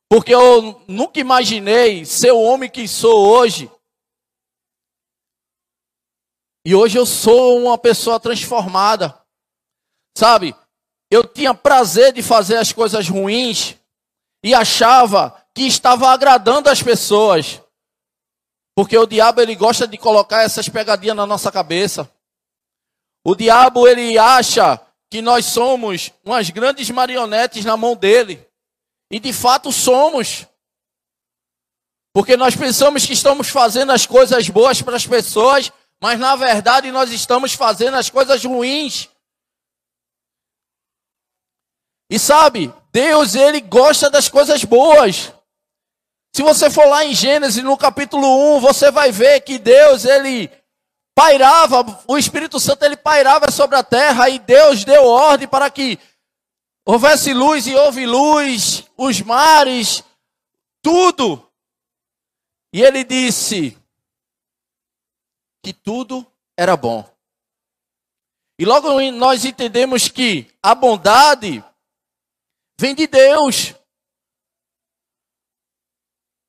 Porque 0.07 0.35
eu 0.35 0.83
nunca 0.87 1.19
imaginei 1.19 2.05
ser 2.05 2.31
o 2.31 2.43
homem 2.43 2.69
que 2.69 2.87
sou 2.87 3.25
hoje. 3.25 3.71
E 6.63 6.75
hoje 6.75 6.95
eu 6.95 7.07
sou 7.07 7.57
uma 7.57 7.75
pessoa 7.75 8.19
transformada. 8.19 9.19
Sabe? 10.15 10.55
Eu 11.09 11.23
tinha 11.23 11.55
prazer 11.55 12.13
de 12.13 12.21
fazer 12.21 12.57
as 12.57 12.71
coisas 12.71 13.09
ruins 13.09 13.75
e 14.45 14.53
achava 14.53 15.43
que 15.55 15.63
estava 15.63 16.09
agradando 16.09 16.69
as 16.69 16.83
pessoas. 16.83 17.59
Porque 18.79 18.97
o 18.97 19.05
diabo 19.05 19.41
ele 19.41 19.55
gosta 19.55 19.85
de 19.85 19.97
colocar 19.97 20.43
essas 20.43 20.69
pegadinhas 20.69 21.17
na 21.17 21.25
nossa 21.25 21.51
cabeça. 21.51 22.09
O 23.25 23.35
diabo 23.35 23.85
ele 23.85 24.17
acha 24.17 24.79
que 25.09 25.21
nós 25.21 25.47
somos 25.47 26.13
umas 26.23 26.49
grandes 26.49 26.89
marionetes 26.89 27.65
na 27.65 27.75
mão 27.75 27.93
dele. 27.93 28.41
E 29.11 29.19
de 29.19 29.33
fato 29.33 29.69
somos. 29.73 30.47
Porque 32.13 32.37
nós 32.37 32.55
pensamos 32.55 33.05
que 33.05 33.11
estamos 33.11 33.49
fazendo 33.49 33.91
as 33.91 34.05
coisas 34.05 34.47
boas 34.47 34.81
para 34.81 34.95
as 34.95 35.05
pessoas, 35.05 35.73
mas 36.01 36.17
na 36.17 36.37
verdade 36.37 36.89
nós 36.89 37.11
estamos 37.11 37.51
fazendo 37.51 37.97
as 37.97 38.09
coisas 38.09 38.41
ruins. 38.45 39.09
E 42.09 42.17
sabe, 42.17 42.73
Deus 42.93 43.35
ele 43.35 43.59
gosta 43.59 44.09
das 44.09 44.29
coisas 44.29 44.63
boas. 44.63 45.33
Se 46.33 46.43
você 46.43 46.69
for 46.69 46.87
lá 46.87 47.03
em 47.03 47.13
Gênesis, 47.13 47.63
no 47.63 47.77
capítulo 47.77 48.57
1, 48.57 48.59
você 48.59 48.91
vai 48.91 49.11
ver 49.11 49.41
que 49.41 49.57
Deus, 49.57 50.05
ele 50.05 50.49
pairava, 51.15 51.83
o 52.07 52.17
Espírito 52.17 52.59
Santo, 52.59 52.83
ele 52.83 52.95
pairava 52.95 53.51
sobre 53.51 53.75
a 53.75 53.83
terra 53.83 54.29
e 54.29 54.39
Deus 54.39 54.85
deu 54.85 55.05
ordem 55.05 55.47
para 55.47 55.69
que 55.69 55.99
houvesse 56.85 57.33
luz 57.33 57.67
e 57.67 57.75
houve 57.75 58.05
luz, 58.05 58.85
os 58.95 59.21
mares, 59.21 60.03
tudo. 60.81 61.45
E 62.71 62.81
ele 62.81 63.03
disse 63.03 63.77
que 65.63 65.73
tudo 65.73 66.25
era 66.57 66.77
bom. 66.77 67.07
E 68.59 68.65
logo 68.65 68.99
nós 69.11 69.45
entendemos 69.45 70.07
que 70.07 70.49
a 70.61 70.75
bondade 70.75 71.63
vem 72.79 72.93
de 72.93 73.07
Deus. 73.07 73.73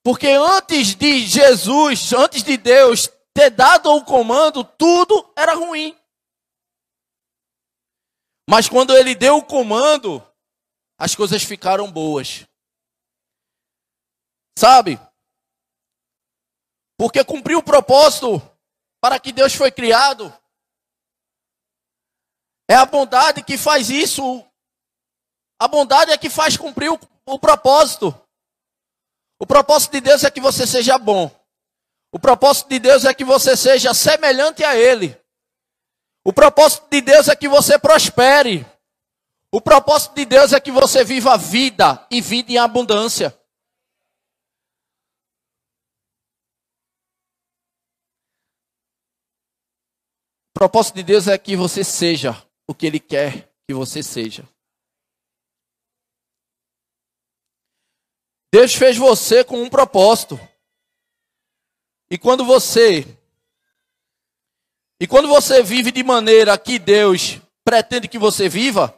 Porque 0.03 0.29
antes 0.29 0.95
de 0.95 1.27
Jesus, 1.27 2.13
antes 2.13 2.43
de 2.43 2.57
Deus 2.57 3.09
ter 3.35 3.51
dado 3.51 3.91
o 3.95 4.05
comando, 4.05 4.65
tudo 4.65 5.33
era 5.37 5.55
ruim. 5.55 5.97
Mas 8.49 8.69
quando 8.69 8.97
ele 8.97 9.15
deu 9.15 9.37
o 9.37 9.45
comando, 9.45 10.27
as 10.99 11.15
coisas 11.15 11.43
ficaram 11.43 11.91
boas. 11.91 12.47
Sabe? 14.59 14.99
Porque 16.99 17.25
cumpriu 17.25 17.59
o 17.59 17.63
propósito 17.63 18.43
para 19.01 19.19
que 19.19 19.33
Deus 19.33 19.55
foi 19.55 19.71
criado. 19.71 20.33
É 22.69 22.75
a 22.75 22.85
bondade 22.85 23.43
que 23.43 23.57
faz 23.57 23.89
isso. 23.89 24.45
A 25.59 25.69
bondade 25.69 26.11
é 26.11 26.19
que 26.19 26.29
faz 26.29 26.57
cumprir 26.57 26.91
o, 26.91 26.99
o 27.27 27.39
propósito. 27.39 28.15
O 29.41 29.47
propósito 29.47 29.93
de 29.93 30.03
Deus 30.03 30.23
é 30.23 30.31
que 30.31 30.41
você 30.41 30.67
seja 30.67 30.99
bom. 30.99 31.31
O 32.13 32.19
propósito 32.19 32.69
de 32.69 32.79
Deus 32.79 33.07
é 33.07 33.15
que 33.15 33.25
você 33.25 33.57
seja 33.57 33.95
semelhante 33.95 34.63
a 34.63 34.77
Ele. 34.77 35.19
O 36.23 36.31
propósito 36.31 36.87
de 36.91 37.01
Deus 37.01 37.27
é 37.27 37.35
que 37.35 37.49
você 37.49 37.79
prospere. 37.79 38.67
O 39.51 39.59
propósito 39.59 40.15
de 40.15 40.27
Deus 40.27 40.53
é 40.53 40.61
que 40.61 40.71
você 40.71 41.03
viva 41.03 41.33
a 41.33 41.37
vida 41.39 42.07
e 42.11 42.21
vida 42.21 42.53
em 42.53 42.59
abundância. 42.59 43.35
O 50.51 50.59
propósito 50.61 50.97
de 50.97 51.03
Deus 51.03 51.27
é 51.27 51.39
que 51.39 51.57
você 51.57 51.83
seja 51.83 52.37
o 52.69 52.75
que 52.75 52.85
Ele 52.85 53.01
quer 53.01 53.51
que 53.67 53.73
você 53.73 54.03
seja. 54.03 54.47
Deus 58.53 58.75
fez 58.75 58.97
você 58.97 59.45
com 59.45 59.63
um 59.63 59.71
propósito. 59.71 60.39
E 62.11 62.19
quando 62.19 62.45
você 62.45 63.07
E 65.01 65.07
quando 65.07 65.29
você 65.29 65.63
vive 65.63 65.91
de 65.91 66.03
maneira 66.03 66.59
que 66.59 66.79
Deus 66.79 67.41
pretende 67.65 68.09
que 68.09 68.19
você 68.19 68.49
viva, 68.49 68.95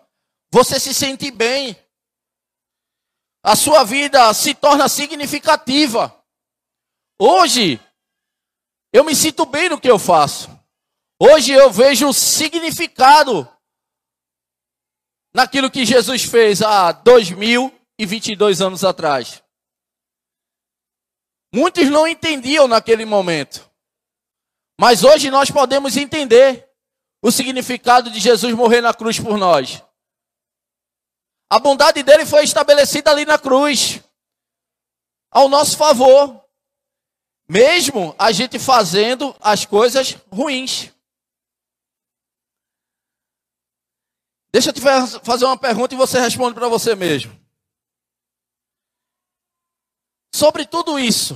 você 0.50 0.80
se 0.80 0.92
sente 0.92 1.30
bem. 1.30 1.76
A 3.42 3.54
sua 3.56 3.84
vida 3.84 4.32
se 4.34 4.54
torna 4.54 4.88
significativa. 4.88 6.16
Hoje 7.20 7.80
eu 8.92 9.04
me 9.04 9.14
sinto 9.14 9.44
bem 9.46 9.68
no 9.68 9.80
que 9.80 9.90
eu 9.90 9.98
faço. 9.98 10.50
Hoje 11.20 11.52
eu 11.52 11.70
vejo 11.70 12.12
significado 12.12 13.48
naquilo 15.34 15.70
que 15.70 15.84
Jesus 15.84 16.24
fez 16.24 16.62
há 16.62 16.92
2022 16.92 18.60
anos 18.60 18.84
atrás. 18.84 19.41
Muitos 21.52 21.88
não 21.90 22.08
entendiam 22.08 22.66
naquele 22.66 23.04
momento. 23.04 23.70
Mas 24.80 25.04
hoje 25.04 25.30
nós 25.30 25.50
podemos 25.50 25.96
entender 25.96 26.68
o 27.22 27.30
significado 27.30 28.10
de 28.10 28.18
Jesus 28.18 28.54
morrer 28.54 28.80
na 28.80 28.94
cruz 28.94 29.20
por 29.20 29.36
nós. 29.36 29.82
A 31.50 31.58
bondade 31.58 32.02
dele 32.02 32.24
foi 32.24 32.44
estabelecida 32.44 33.10
ali 33.10 33.26
na 33.26 33.38
cruz, 33.38 34.02
ao 35.30 35.48
nosso 35.48 35.76
favor, 35.76 36.42
mesmo 37.48 38.14
a 38.18 38.32
gente 38.32 38.58
fazendo 38.58 39.36
as 39.38 39.66
coisas 39.66 40.16
ruins. 40.32 40.90
Deixa 44.50 44.70
eu 44.70 44.72
te 44.72 44.80
fazer 45.22 45.44
uma 45.44 45.56
pergunta 45.58 45.94
e 45.94 45.98
você 45.98 46.18
responde 46.18 46.54
para 46.54 46.68
você 46.68 46.94
mesmo. 46.94 47.41
Sobre 50.34 50.66
tudo 50.66 50.98
isso 50.98 51.34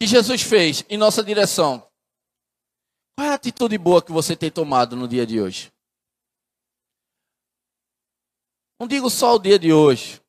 que 0.00 0.06
Jesus 0.06 0.42
fez 0.42 0.84
em 0.88 0.96
nossa 0.96 1.22
direção, 1.22 1.80
qual 3.16 3.28
é 3.28 3.30
a 3.30 3.34
atitude 3.34 3.76
boa 3.78 4.02
que 4.02 4.12
você 4.12 4.36
tem 4.36 4.50
tomado 4.50 4.94
no 4.94 5.08
dia 5.08 5.26
de 5.26 5.40
hoje? 5.40 5.72
Não 8.78 8.86
digo 8.86 9.08
só 9.08 9.34
o 9.34 9.38
dia 9.38 9.58
de 9.58 9.72
hoje. 9.72 10.22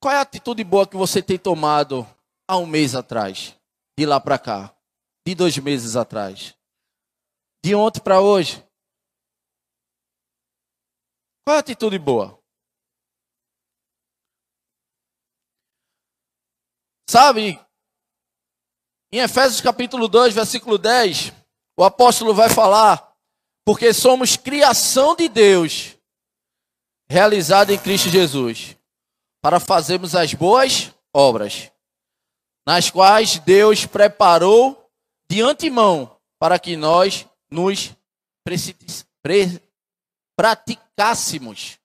Qual 0.00 0.12
é 0.12 0.18
a 0.18 0.22
atitude 0.22 0.62
boa 0.62 0.86
que 0.86 0.96
você 0.96 1.22
tem 1.22 1.38
tomado 1.38 2.06
há 2.46 2.58
um 2.58 2.66
mês 2.66 2.94
atrás? 2.94 3.58
De 3.98 4.04
lá 4.04 4.20
para 4.20 4.38
cá? 4.38 4.76
De 5.26 5.34
dois 5.34 5.56
meses 5.56 5.96
atrás? 5.96 6.54
De 7.64 7.74
ontem 7.74 8.00
para 8.00 8.20
hoje? 8.20 8.62
Qual 11.44 11.54
é 11.54 11.56
a 11.56 11.60
atitude 11.60 11.98
boa? 11.98 12.38
Sabe, 17.08 17.60
em 19.12 19.20
Efésios 19.20 19.60
capítulo 19.60 20.08
2, 20.08 20.34
versículo 20.34 20.76
10, 20.76 21.32
o 21.76 21.84
apóstolo 21.84 22.34
vai 22.34 22.50
falar, 22.50 23.14
porque 23.64 23.94
somos 23.94 24.36
criação 24.36 25.14
de 25.14 25.28
Deus, 25.28 25.96
realizada 27.08 27.72
em 27.72 27.78
Cristo 27.78 28.08
Jesus, 28.08 28.76
para 29.40 29.60
fazermos 29.60 30.16
as 30.16 30.34
boas 30.34 30.92
obras, 31.14 31.70
nas 32.66 32.90
quais 32.90 33.38
Deus 33.38 33.86
preparou 33.86 34.90
de 35.30 35.40
antemão 35.40 36.18
para 36.40 36.58
que 36.58 36.76
nós 36.76 37.24
nos 37.48 37.94
praticássemos. 40.36 41.78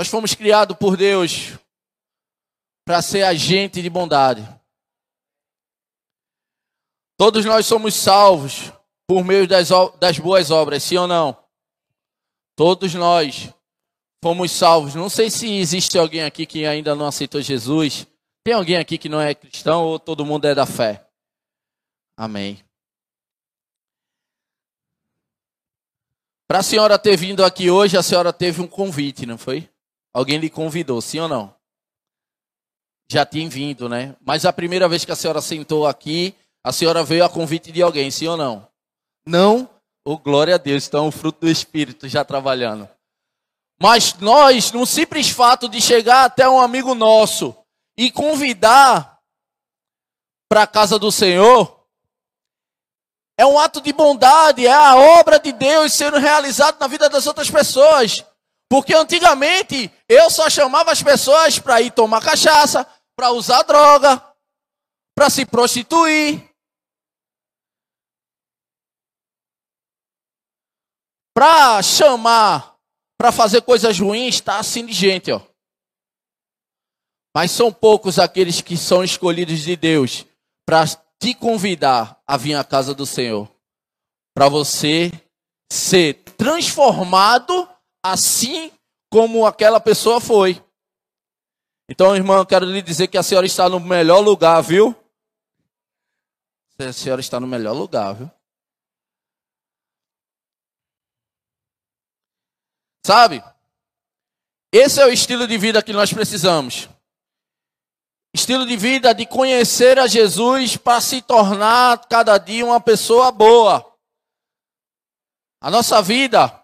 Nós 0.00 0.08
fomos 0.08 0.32
criados 0.32 0.74
por 0.78 0.96
Deus 0.96 1.58
para 2.86 3.02
ser 3.02 3.22
agente 3.22 3.82
de 3.82 3.90
bondade. 3.90 4.42
Todos 7.18 7.44
nós 7.44 7.66
somos 7.66 7.94
salvos 7.94 8.72
por 9.06 9.22
meio 9.22 9.46
das, 9.46 9.68
das 10.00 10.18
boas 10.18 10.50
obras, 10.50 10.82
sim 10.82 10.96
ou 10.96 11.06
não? 11.06 11.36
Todos 12.56 12.94
nós 12.94 13.52
fomos 14.24 14.50
salvos. 14.52 14.94
Não 14.94 15.10
sei 15.10 15.28
se 15.28 15.52
existe 15.52 15.98
alguém 15.98 16.22
aqui 16.22 16.46
que 16.46 16.64
ainda 16.64 16.94
não 16.94 17.04
aceitou 17.04 17.42
Jesus. 17.42 18.06
Tem 18.42 18.54
alguém 18.54 18.78
aqui 18.78 18.96
que 18.96 19.10
não 19.10 19.20
é 19.20 19.34
cristão 19.34 19.84
ou 19.84 19.98
todo 19.98 20.24
mundo 20.24 20.46
é 20.46 20.54
da 20.54 20.64
fé? 20.64 21.06
Amém. 22.16 22.64
Para 26.48 26.60
a 26.60 26.62
senhora 26.62 26.98
ter 26.98 27.18
vindo 27.18 27.44
aqui 27.44 27.70
hoje, 27.70 27.98
a 27.98 28.02
senhora 28.02 28.32
teve 28.32 28.62
um 28.62 28.66
convite, 28.66 29.26
não 29.26 29.36
foi? 29.36 29.69
Alguém 30.12 30.38
lhe 30.38 30.50
convidou, 30.50 31.00
sim 31.00 31.20
ou 31.20 31.28
não? 31.28 31.54
Já 33.10 33.24
tinha 33.24 33.48
vindo, 33.48 33.88
né? 33.88 34.16
Mas 34.20 34.44
a 34.44 34.52
primeira 34.52 34.88
vez 34.88 35.04
que 35.04 35.12
a 35.12 35.16
senhora 35.16 35.40
sentou 35.40 35.86
aqui, 35.86 36.34
a 36.64 36.72
senhora 36.72 37.02
veio 37.02 37.24
a 37.24 37.28
convite 37.28 37.72
de 37.72 37.82
alguém, 37.82 38.10
sim 38.10 38.26
ou 38.26 38.36
não? 38.36 38.68
Não? 39.24 39.68
Oh, 40.04 40.18
glória 40.18 40.54
a 40.54 40.58
Deus, 40.58 40.86
então 40.86 41.08
o 41.08 41.12
fruto 41.12 41.40
do 41.40 41.50
Espírito 41.50 42.08
já 42.08 42.24
trabalhando. 42.24 42.88
Mas 43.80 44.14
nós, 44.14 44.72
no 44.72 44.84
simples 44.84 45.30
fato 45.30 45.68
de 45.68 45.80
chegar 45.80 46.24
até 46.24 46.48
um 46.48 46.60
amigo 46.60 46.94
nosso 46.94 47.56
e 47.96 48.10
convidar 48.10 49.18
para 50.48 50.62
a 50.62 50.66
casa 50.66 50.98
do 50.98 51.10
Senhor, 51.10 51.80
é 53.38 53.46
um 53.46 53.58
ato 53.58 53.80
de 53.80 53.92
bondade, 53.92 54.66
é 54.66 54.72
a 54.72 54.96
obra 54.96 55.38
de 55.38 55.50
Deus 55.50 55.94
sendo 55.94 56.18
realizada 56.18 56.76
na 56.78 56.86
vida 56.86 57.08
das 57.08 57.26
outras 57.26 57.50
pessoas. 57.50 58.24
Porque 58.70 58.94
antigamente 58.94 59.92
eu 60.08 60.30
só 60.30 60.48
chamava 60.48 60.92
as 60.92 61.02
pessoas 61.02 61.58
para 61.58 61.82
ir 61.82 61.90
tomar 61.90 62.22
cachaça, 62.22 62.86
para 63.16 63.32
usar 63.32 63.64
droga, 63.64 64.24
para 65.12 65.28
se 65.28 65.44
prostituir. 65.44 66.48
Para 71.34 71.82
chamar, 71.82 72.76
para 73.18 73.32
fazer 73.32 73.62
coisas 73.62 73.98
ruins, 73.98 74.36
está 74.36 74.60
assim 74.60 74.86
de 74.86 74.92
gente, 74.92 75.32
ó. 75.32 75.40
Mas 77.34 77.50
são 77.50 77.72
poucos 77.72 78.20
aqueles 78.20 78.60
que 78.60 78.76
são 78.76 79.02
escolhidos 79.02 79.60
de 79.60 79.74
Deus 79.74 80.24
para 80.64 80.84
te 81.18 81.34
convidar 81.34 82.20
a 82.24 82.36
vir 82.36 82.54
à 82.54 82.62
casa 82.62 82.94
do 82.94 83.04
Senhor, 83.04 83.50
para 84.32 84.48
você 84.48 85.10
ser 85.72 86.14
transformado 86.36 87.68
assim 88.02 88.72
como 89.10 89.46
aquela 89.46 89.80
pessoa 89.80 90.20
foi. 90.20 90.62
Então, 91.88 92.14
irmão, 92.14 92.38
eu 92.38 92.46
quero 92.46 92.64
lhe 92.64 92.80
dizer 92.80 93.08
que 93.08 93.18
a 93.18 93.22
senhora 93.22 93.46
está 93.46 93.68
no 93.68 93.80
melhor 93.80 94.20
lugar, 94.20 94.60
viu? 94.62 94.94
A 96.78 96.92
senhora 96.92 97.20
está 97.20 97.40
no 97.40 97.46
melhor 97.46 97.72
lugar, 97.72 98.14
viu? 98.14 98.30
Sabe? 103.04 103.42
Esse 104.72 105.00
é 105.00 105.06
o 105.06 105.12
estilo 105.12 105.46
de 105.48 105.58
vida 105.58 105.82
que 105.82 105.92
nós 105.92 106.12
precisamos. 106.12 106.88
Estilo 108.32 108.64
de 108.64 108.76
vida 108.76 109.12
de 109.12 109.26
conhecer 109.26 109.98
a 109.98 110.06
Jesus 110.06 110.76
para 110.76 111.00
se 111.00 111.20
tornar 111.20 112.06
cada 112.06 112.38
dia 112.38 112.64
uma 112.64 112.80
pessoa 112.80 113.32
boa. 113.32 113.84
A 115.60 115.70
nossa 115.70 116.00
vida, 116.00 116.59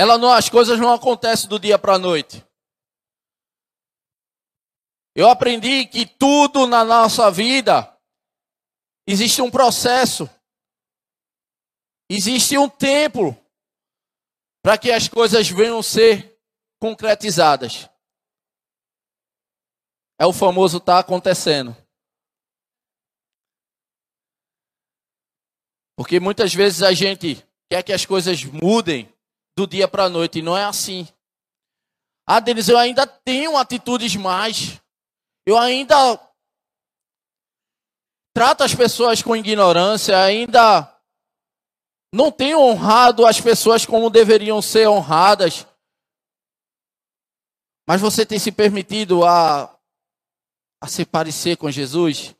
ela 0.00 0.16
não, 0.16 0.32
as 0.32 0.48
coisas 0.48 0.78
não 0.78 0.94
acontecem 0.94 1.46
do 1.46 1.58
dia 1.58 1.78
para 1.78 1.96
a 1.96 1.98
noite. 1.98 2.42
Eu 5.14 5.28
aprendi 5.28 5.84
que 5.86 6.06
tudo 6.06 6.66
na 6.66 6.82
nossa 6.82 7.30
vida 7.30 7.94
existe 9.06 9.42
um 9.42 9.50
processo, 9.50 10.26
existe 12.08 12.56
um 12.56 12.66
tempo 12.66 13.36
para 14.64 14.78
que 14.78 14.90
as 14.90 15.06
coisas 15.06 15.50
venham 15.50 15.82
ser 15.82 16.34
concretizadas. 16.80 17.86
É 20.18 20.24
o 20.24 20.32
famoso 20.32 20.80
tá 20.80 20.98
acontecendo. 20.98 21.76
Porque 25.94 26.18
muitas 26.18 26.54
vezes 26.54 26.82
a 26.82 26.94
gente 26.94 27.46
quer 27.70 27.82
que 27.82 27.92
as 27.92 28.06
coisas 28.06 28.42
mudem 28.44 29.14
do 29.60 29.66
dia 29.66 29.86
para 29.86 30.04
a 30.04 30.08
noite 30.08 30.40
não 30.40 30.56
é 30.56 30.64
assim. 30.64 31.06
Ah, 32.26 32.40
deles 32.40 32.68
eu 32.68 32.78
ainda 32.78 33.06
tenho 33.06 33.58
atitudes 33.58 34.16
mais. 34.16 34.80
Eu 35.44 35.58
ainda 35.58 35.96
trato 38.32 38.62
as 38.62 38.74
pessoas 38.74 39.22
com 39.22 39.36
ignorância, 39.36 40.18
ainda 40.18 40.88
não 42.12 42.32
tenho 42.32 42.58
honrado 42.58 43.26
as 43.26 43.38
pessoas 43.40 43.84
como 43.84 44.08
deveriam 44.08 44.62
ser 44.62 44.88
honradas. 44.88 45.66
Mas 47.86 48.00
você 48.00 48.24
tem 48.24 48.38
se 48.38 48.50
permitido 48.50 49.24
a 49.24 49.76
a 50.82 50.88
se 50.88 51.04
parecer 51.04 51.58
com 51.58 51.70
Jesus? 51.70 52.34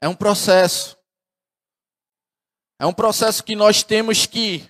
É 0.00 0.08
um 0.08 0.14
processo. 0.14 0.99
É 2.80 2.86
um 2.86 2.94
processo 2.94 3.44
que 3.44 3.54
nós 3.54 3.82
temos 3.82 4.24
que 4.24 4.66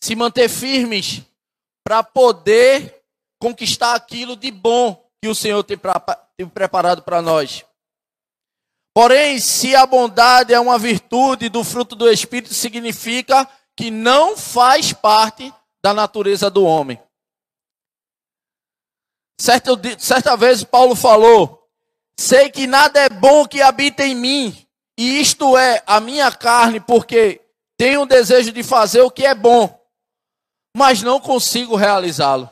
se 0.00 0.14
manter 0.14 0.48
firmes 0.48 1.20
para 1.84 2.04
poder 2.04 3.02
conquistar 3.40 3.96
aquilo 3.96 4.36
de 4.36 4.52
bom 4.52 5.04
que 5.20 5.28
o 5.28 5.34
Senhor 5.34 5.64
tem, 5.64 5.76
pra, 5.76 5.98
tem 6.36 6.48
preparado 6.48 7.02
para 7.02 7.20
nós. 7.20 7.64
Porém, 8.94 9.40
se 9.40 9.74
a 9.74 9.84
bondade 9.84 10.54
é 10.54 10.60
uma 10.60 10.78
virtude 10.78 11.48
do 11.48 11.64
fruto 11.64 11.96
do 11.96 12.08
Espírito, 12.08 12.54
significa 12.54 13.48
que 13.76 13.90
não 13.90 14.36
faz 14.36 14.92
parte 14.92 15.52
da 15.82 15.92
natureza 15.92 16.48
do 16.48 16.62
homem. 16.64 17.02
Certa, 19.40 19.72
certa 19.98 20.36
vez 20.36 20.62
Paulo 20.62 20.94
falou: 20.94 21.68
Sei 22.16 22.48
que 22.48 22.68
nada 22.68 23.00
é 23.00 23.08
bom 23.08 23.44
que 23.44 23.60
habita 23.60 24.04
em 24.04 24.14
mim, 24.14 24.61
e 24.98 25.20
isto 25.20 25.56
é 25.56 25.82
a 25.86 26.00
minha 26.00 26.30
carne, 26.30 26.80
porque 26.80 27.40
tenho 27.78 28.02
o 28.02 28.06
desejo 28.06 28.52
de 28.52 28.62
fazer 28.62 29.00
o 29.00 29.10
que 29.10 29.24
é 29.24 29.34
bom, 29.34 29.80
mas 30.76 31.02
não 31.02 31.20
consigo 31.20 31.76
realizá-lo. 31.76 32.50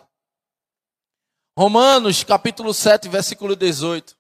Romanos 1.58 2.24
capítulo 2.24 2.72
7, 2.72 3.08
versículo 3.08 3.54
18. 3.54 4.16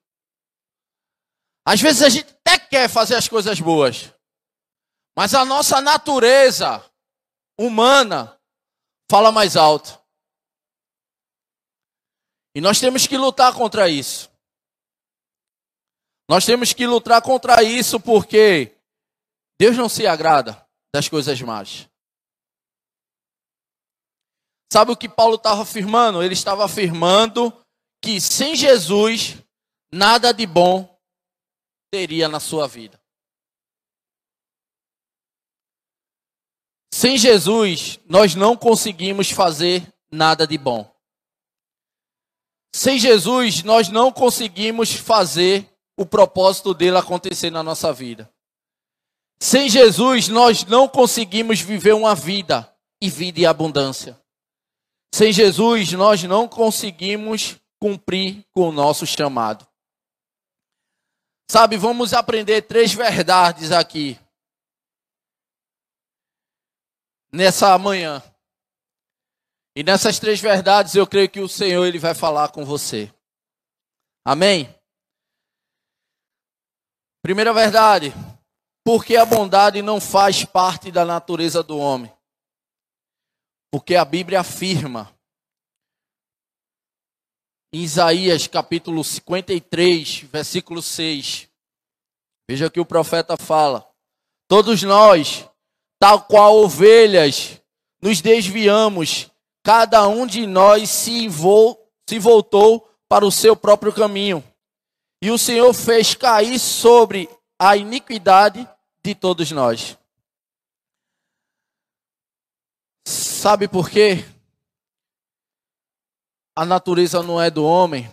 Às 1.66 1.80
vezes 1.80 2.02
a 2.02 2.08
gente 2.08 2.32
até 2.44 2.58
quer 2.58 2.88
fazer 2.88 3.14
as 3.14 3.28
coisas 3.28 3.60
boas, 3.60 4.12
mas 5.16 5.34
a 5.34 5.44
nossa 5.44 5.80
natureza 5.80 6.84
humana 7.58 8.38
fala 9.10 9.32
mais 9.32 9.56
alto. 9.56 10.00
E 12.54 12.60
nós 12.60 12.80
temos 12.80 13.06
que 13.06 13.16
lutar 13.16 13.54
contra 13.54 13.88
isso. 13.88 14.29
Nós 16.30 16.46
temos 16.46 16.72
que 16.72 16.86
lutar 16.86 17.20
contra 17.22 17.60
isso 17.60 17.98
porque 17.98 18.78
Deus 19.58 19.76
não 19.76 19.88
se 19.88 20.06
agrada 20.06 20.64
das 20.94 21.08
coisas 21.08 21.42
más. 21.42 21.88
Sabe 24.72 24.92
o 24.92 24.96
que 24.96 25.08
Paulo 25.08 25.34
estava 25.34 25.62
afirmando? 25.62 26.22
Ele 26.22 26.34
estava 26.34 26.64
afirmando 26.64 27.52
que 28.00 28.20
sem 28.20 28.54
Jesus 28.54 29.38
nada 29.92 30.32
de 30.32 30.46
bom 30.46 30.96
teria 31.90 32.28
na 32.28 32.38
sua 32.38 32.68
vida. 32.68 33.02
Sem 36.94 37.18
Jesus, 37.18 37.98
nós 38.06 38.36
não 38.36 38.56
conseguimos 38.56 39.32
fazer 39.32 39.92
nada 40.08 40.46
de 40.46 40.56
bom. 40.56 40.88
Sem 42.72 43.00
Jesus, 43.00 43.64
nós 43.64 43.88
não 43.88 44.12
conseguimos 44.12 44.92
fazer 44.92 45.68
o 46.00 46.06
propósito 46.06 46.72
dele 46.72 46.96
acontecer 46.96 47.50
na 47.50 47.62
nossa 47.62 47.92
vida. 47.92 48.32
Sem 49.38 49.68
Jesus, 49.68 50.28
nós 50.28 50.64
não 50.64 50.88
conseguimos 50.88 51.60
viver 51.60 51.92
uma 51.92 52.14
vida 52.14 52.74
e 53.02 53.10
vida 53.10 53.40
em 53.40 53.44
abundância. 53.44 54.18
Sem 55.14 55.30
Jesus, 55.30 55.92
nós 55.92 56.22
não 56.22 56.48
conseguimos 56.48 57.56
cumprir 57.78 58.42
com 58.50 58.70
o 58.70 58.72
nosso 58.72 59.06
chamado. 59.06 59.66
Sabe, 61.50 61.76
vamos 61.76 62.14
aprender 62.14 62.62
três 62.62 62.94
verdades 62.94 63.70
aqui 63.70 64.18
nessa 67.30 67.76
manhã. 67.76 68.22
E 69.76 69.82
nessas 69.82 70.18
três 70.18 70.40
verdades 70.40 70.94
eu 70.94 71.06
creio 71.06 71.28
que 71.28 71.40
o 71.40 71.48
Senhor 71.48 71.84
ele 71.84 71.98
vai 71.98 72.14
falar 72.14 72.48
com 72.48 72.64
você. 72.64 73.12
Amém? 74.24 74.79
Primeira 77.22 77.52
verdade, 77.52 78.12
porque 78.84 79.16
a 79.16 79.24
bondade 79.24 79.82
não 79.82 80.00
faz 80.00 80.44
parte 80.44 80.90
da 80.90 81.04
natureza 81.04 81.62
do 81.62 81.78
homem. 81.78 82.12
Porque 83.72 83.94
a 83.94 84.04
Bíblia 84.04 84.40
afirma 84.40 85.14
em 87.72 87.82
Isaías 87.82 88.46
capítulo 88.46 89.04
53, 89.04 90.20
versículo 90.22 90.82
6. 90.82 91.48
Veja 92.48 92.70
que 92.70 92.80
o 92.80 92.86
profeta 92.86 93.36
fala: 93.36 93.88
Todos 94.48 94.82
nós 94.82 95.48
tal 96.00 96.22
qual 96.22 96.56
ovelhas, 96.56 97.60
nos 98.00 98.22
desviamos, 98.22 99.30
cada 99.62 100.08
um 100.08 100.26
de 100.26 100.46
nós 100.46 100.88
se, 100.88 101.28
vo 101.28 101.78
se 102.08 102.18
voltou 102.18 102.90
para 103.06 103.26
o 103.26 103.30
seu 103.30 103.54
próprio 103.54 103.92
caminho. 103.92 104.42
E 105.22 105.30
o 105.30 105.36
Senhor 105.38 105.72
fez 105.74 106.14
cair 106.14 106.58
sobre 106.58 107.28
a 107.58 107.76
iniquidade 107.76 108.66
de 109.04 109.14
todos 109.14 109.50
nós. 109.50 109.98
Sabe 113.06 113.68
por 113.68 113.90
quê? 113.90 114.24
A 116.56 116.64
natureza 116.64 117.22
não 117.22 117.40
é 117.40 117.50
do 117.50 117.64
homem, 117.64 118.10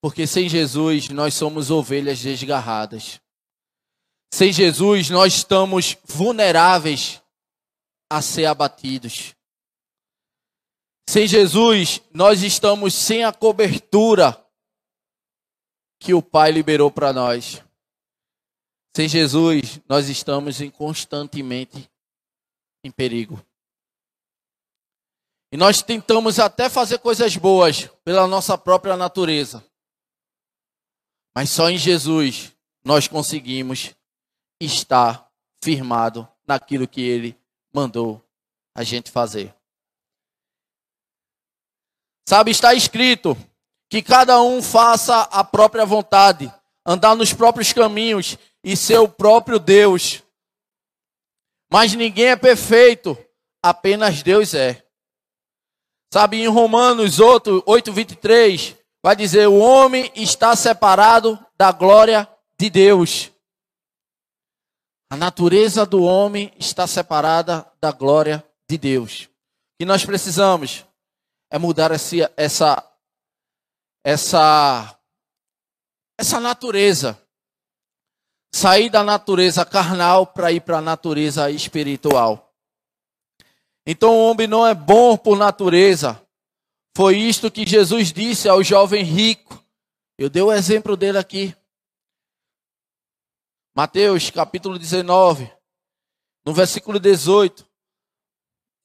porque 0.00 0.26
sem 0.26 0.48
Jesus 0.48 1.08
nós 1.08 1.34
somos 1.34 1.70
ovelhas 1.70 2.20
desgarradas. 2.20 3.20
Sem 4.32 4.52
Jesus 4.52 5.10
nós 5.10 5.34
estamos 5.34 5.96
vulneráveis 6.04 7.20
a 8.08 8.22
ser 8.22 8.46
abatidos. 8.46 9.34
Sem 11.08 11.26
Jesus 11.26 12.00
nós 12.12 12.42
estamos 12.42 12.94
sem 12.94 13.24
a 13.24 13.32
cobertura 13.32 14.40
que 16.00 16.14
o 16.14 16.22
Pai 16.22 16.50
liberou 16.50 16.90
para 16.90 17.12
nós. 17.12 17.62
Sem 18.96 19.06
Jesus 19.06 19.80
nós 19.86 20.08
estamos 20.08 20.60
em 20.60 20.70
constantemente 20.70 21.88
em 22.82 22.90
perigo. 22.90 23.44
E 25.52 25.56
nós 25.56 25.82
tentamos 25.82 26.38
até 26.38 26.68
fazer 26.68 26.98
coisas 26.98 27.36
boas 27.36 27.88
pela 28.02 28.26
nossa 28.26 28.56
própria 28.56 28.96
natureza. 28.96 29.64
Mas 31.34 31.50
só 31.50 31.68
em 31.68 31.76
Jesus 31.76 32.56
nós 32.82 33.06
conseguimos 33.06 33.94
estar 34.60 35.30
firmado 35.62 36.26
naquilo 36.46 36.88
que 36.88 37.02
ele 37.02 37.38
mandou 37.72 38.24
a 38.74 38.82
gente 38.82 39.10
fazer. 39.10 39.54
Sabe, 42.26 42.52
está 42.52 42.72
escrito 42.74 43.36
que 43.90 44.00
cada 44.00 44.40
um 44.40 44.62
faça 44.62 45.22
a 45.22 45.42
própria 45.42 45.84
vontade, 45.84 46.52
andar 46.86 47.16
nos 47.16 47.32
próprios 47.32 47.72
caminhos 47.72 48.38
e 48.62 48.76
ser 48.76 48.98
o 48.98 49.08
próprio 49.08 49.58
Deus. 49.58 50.22
Mas 51.70 51.92
ninguém 51.94 52.26
é 52.26 52.36
perfeito, 52.36 53.18
apenas 53.62 54.22
Deus 54.22 54.54
é. 54.54 54.86
Sabe, 56.12 56.40
em 56.40 56.48
Romanos 56.48 57.18
8, 57.18 57.64
8 57.66 57.92
23, 57.92 58.76
vai 59.02 59.16
dizer: 59.16 59.48
o 59.48 59.58
homem 59.58 60.10
está 60.14 60.54
separado 60.54 61.38
da 61.58 61.72
glória 61.72 62.28
de 62.58 62.70
Deus. 62.70 63.30
A 65.12 65.16
natureza 65.16 65.84
do 65.84 66.04
homem 66.04 66.52
está 66.56 66.86
separada 66.86 67.66
da 67.80 67.90
glória 67.90 68.44
de 68.68 68.78
Deus. 68.78 69.28
Que 69.78 69.84
nós 69.84 70.04
precisamos 70.04 70.86
é 71.50 71.58
mudar 71.58 71.90
esse, 71.90 72.20
essa, 72.36 72.80
essa, 74.04 74.98
essa 76.18 76.40
natureza. 76.40 77.20
Sair 78.52 78.90
da 78.90 79.04
natureza 79.04 79.64
carnal 79.64 80.26
para 80.26 80.50
ir 80.50 80.60
para 80.60 80.78
a 80.78 80.82
natureza 80.82 81.50
espiritual. 81.50 82.52
Então 83.86 84.14
o 84.14 84.30
homem 84.30 84.46
não 84.46 84.66
é 84.66 84.74
bom 84.74 85.16
por 85.16 85.38
natureza. 85.38 86.20
Foi 86.96 87.16
isto 87.16 87.50
que 87.50 87.66
Jesus 87.66 88.12
disse 88.12 88.48
ao 88.48 88.62
jovem 88.62 89.04
rico. 89.04 89.62
Eu 90.18 90.28
dei 90.28 90.42
o 90.42 90.52
exemplo 90.52 90.96
dele 90.96 91.18
aqui. 91.18 91.54
Mateus 93.74 94.30
capítulo 94.30 94.78
19, 94.78 95.50
no 96.44 96.52
versículo 96.52 96.98
18, 96.98 97.66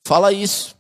fala 0.06 0.32
isso. 0.32 0.75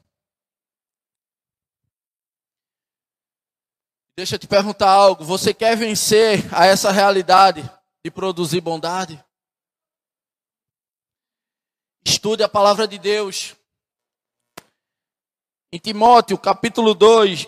Deixa 4.17 4.35
eu 4.35 4.39
te 4.39 4.47
perguntar 4.47 4.89
algo. 4.89 5.25
Você 5.25 5.53
quer 5.53 5.75
vencer 5.75 6.39
a 6.53 6.65
essa 6.65 6.89
realidade 6.89 7.61
de 8.03 8.09
produzir 8.09 8.61
bondade? 8.61 9.21
Estude 12.05 12.41
a 12.41 12.47
palavra 12.47 12.87
de 12.87 12.97
Deus. 12.97 13.55
Em 15.69 15.77
Timóteo, 15.79 16.37
capítulo 16.37 16.93
2, 16.93 17.47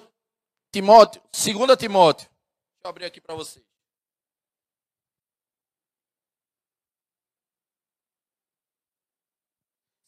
Timóteo, 0.74 1.22
2 1.32 1.78
Timóteo. 1.78 2.28
Deixa 2.28 2.84
eu 2.84 2.90
abrir 2.90 3.06
aqui 3.06 3.22
para 3.22 3.34
vocês. 3.34 3.66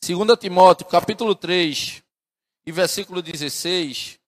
2 0.06 0.38
Timóteo, 0.38 0.88
capítulo 0.88 1.36
3, 1.36 2.04
e 2.66 2.72
versículo 2.72 3.22
16. 3.22 4.19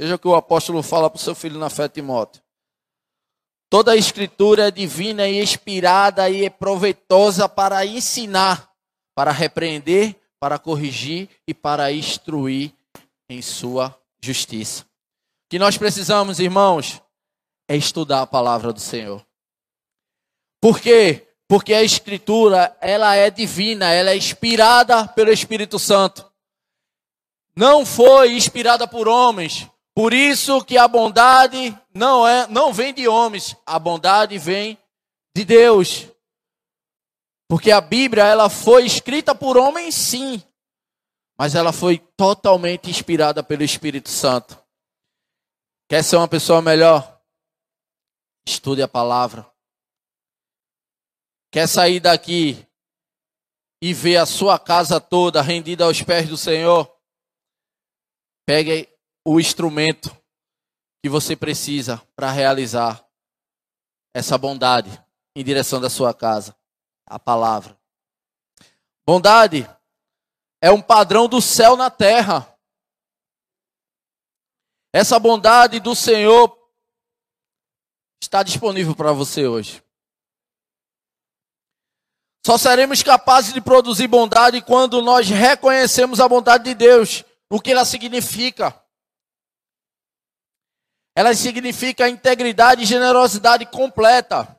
Veja 0.00 0.14
o 0.14 0.18
que 0.18 0.26
o 0.26 0.34
apóstolo 0.34 0.82
fala 0.82 1.10
para 1.10 1.18
o 1.18 1.20
seu 1.20 1.34
filho 1.34 1.58
na 1.58 1.68
fé, 1.68 1.86
Timóteo. 1.86 2.42
Toda 3.68 3.92
a 3.92 3.96
escritura 3.96 4.68
é 4.68 4.70
divina 4.70 5.28
e 5.28 5.42
inspirada 5.42 6.30
e 6.30 6.46
é 6.46 6.48
proveitosa 6.48 7.46
para 7.46 7.84
ensinar, 7.84 8.72
para 9.14 9.30
repreender, 9.30 10.16
para 10.40 10.58
corrigir 10.58 11.28
e 11.46 11.52
para 11.52 11.92
instruir 11.92 12.72
em 13.28 13.42
sua 13.42 13.94
justiça. 14.22 14.84
O 14.84 15.50
que 15.50 15.58
nós 15.58 15.76
precisamos, 15.76 16.40
irmãos, 16.40 17.02
é 17.68 17.76
estudar 17.76 18.22
a 18.22 18.26
palavra 18.26 18.72
do 18.72 18.80
Senhor. 18.80 19.22
Por 20.62 20.80
quê? 20.80 21.28
Porque 21.46 21.74
a 21.74 21.82
escritura, 21.82 22.74
ela 22.80 23.14
é 23.16 23.28
divina, 23.28 23.92
ela 23.92 24.12
é 24.12 24.16
inspirada 24.16 25.06
pelo 25.08 25.30
Espírito 25.30 25.78
Santo. 25.78 26.24
Não 27.54 27.84
foi 27.84 28.32
inspirada 28.32 28.88
por 28.88 29.06
homens. 29.06 29.69
Por 29.94 30.14
isso 30.14 30.64
que 30.64 30.78
a 30.78 30.86
bondade 30.86 31.76
não 31.92 32.26
é, 32.26 32.46
não 32.46 32.72
vem 32.72 32.94
de 32.94 33.08
homens, 33.08 33.56
a 33.66 33.78
bondade 33.78 34.38
vem 34.38 34.78
de 35.36 35.44
Deus. 35.44 36.06
Porque 37.48 37.70
a 37.70 37.80
Bíblia, 37.80 38.24
ela 38.24 38.48
foi 38.48 38.86
escrita 38.86 39.34
por 39.34 39.56
homens 39.56 39.94
sim, 39.94 40.42
mas 41.36 41.54
ela 41.54 41.72
foi 41.72 41.98
totalmente 42.16 42.88
inspirada 42.88 43.42
pelo 43.42 43.64
Espírito 43.64 44.08
Santo. 44.08 44.58
Quer 45.88 46.04
ser 46.04 46.16
uma 46.16 46.28
pessoa 46.28 46.62
melhor? 46.62 47.20
Estude 48.46 48.82
a 48.82 48.88
palavra. 48.88 49.50
Quer 51.50 51.66
sair 51.66 51.98
daqui 51.98 52.64
e 53.82 53.92
ver 53.92 54.18
a 54.18 54.26
sua 54.26 54.56
casa 54.56 55.00
toda 55.00 55.42
rendida 55.42 55.84
aos 55.84 56.00
pés 56.00 56.28
do 56.28 56.36
Senhor? 56.36 56.88
Pegue 58.46 58.88
o 59.32 59.38
instrumento 59.38 60.10
que 61.00 61.08
você 61.08 61.36
precisa 61.36 61.98
para 62.16 62.32
realizar 62.32 63.00
essa 64.12 64.36
bondade 64.36 64.90
em 65.36 65.44
direção 65.44 65.80
da 65.80 65.88
sua 65.88 66.12
casa 66.12 66.56
a 67.06 67.16
palavra. 67.16 67.78
Bondade 69.06 69.70
é 70.60 70.72
um 70.72 70.82
padrão 70.82 71.28
do 71.28 71.40
céu 71.40 71.76
na 71.76 71.88
terra. 71.88 72.58
Essa 74.92 75.16
bondade 75.20 75.78
do 75.78 75.94
Senhor 75.94 76.52
está 78.20 78.42
disponível 78.42 78.96
para 78.96 79.12
você 79.12 79.46
hoje. 79.46 79.80
Só 82.44 82.58
seremos 82.58 83.00
capazes 83.00 83.54
de 83.54 83.60
produzir 83.60 84.08
bondade 84.08 84.60
quando 84.60 85.00
nós 85.00 85.28
reconhecemos 85.28 86.18
a 86.18 86.28
bondade 86.28 86.64
de 86.64 86.74
Deus, 86.74 87.24
o 87.48 87.60
que 87.60 87.70
ela 87.70 87.84
significa. 87.84 88.79
Ela 91.20 91.34
significa 91.34 92.08
integridade 92.08 92.82
e 92.82 92.86
generosidade 92.86 93.66
completa. 93.66 94.58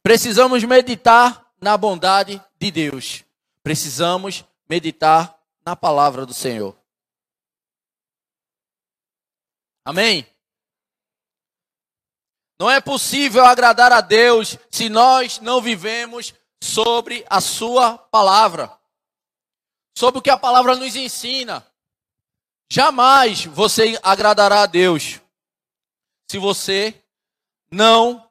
Precisamos 0.00 0.62
meditar 0.62 1.44
na 1.60 1.76
bondade 1.76 2.40
de 2.56 2.70
Deus. 2.70 3.24
Precisamos 3.60 4.44
meditar 4.68 5.36
na 5.66 5.74
palavra 5.74 6.24
do 6.24 6.32
Senhor. 6.32 6.78
Amém? 9.84 10.24
Não 12.56 12.70
é 12.70 12.80
possível 12.80 13.44
agradar 13.44 13.90
a 13.90 14.00
Deus 14.00 14.56
se 14.70 14.88
nós 14.88 15.40
não 15.40 15.60
vivemos 15.60 16.32
sobre 16.62 17.26
a 17.28 17.40
Sua 17.40 17.98
palavra, 17.98 18.70
sobre 19.96 20.20
o 20.20 20.22
que 20.22 20.30
a 20.30 20.38
palavra 20.38 20.76
nos 20.76 20.94
ensina. 20.94 21.67
Jamais 22.70 23.44
você 23.46 23.98
agradará 24.02 24.62
a 24.62 24.66
Deus 24.66 25.20
se 26.30 26.38
você 26.38 27.02
não 27.70 28.30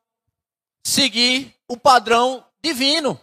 seguir 0.85 1.55
o 1.67 1.75
padrão 1.75 2.45
divino. 2.61 3.19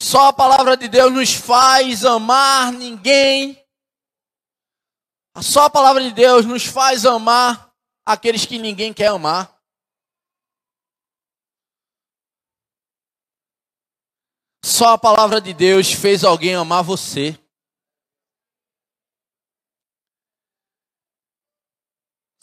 Só 0.00 0.28
a 0.28 0.32
palavra 0.32 0.76
de 0.76 0.88
Deus 0.88 1.12
nos 1.12 1.34
faz 1.34 2.04
amar 2.04 2.72
ninguém. 2.72 3.64
Só 5.40 5.64
a 5.64 5.70
palavra 5.70 6.02
de 6.02 6.12
Deus 6.12 6.44
nos 6.44 6.66
faz 6.66 7.06
amar 7.06 7.74
aqueles 8.04 8.44
que 8.44 8.58
ninguém 8.58 8.92
quer 8.92 9.08
amar. 9.08 9.56
só 14.76 14.88
a 14.88 14.98
palavra 14.98 15.40
de 15.40 15.54
Deus 15.54 15.92
fez 15.92 16.22
alguém 16.22 16.54
amar 16.54 16.82
você. 16.82 17.38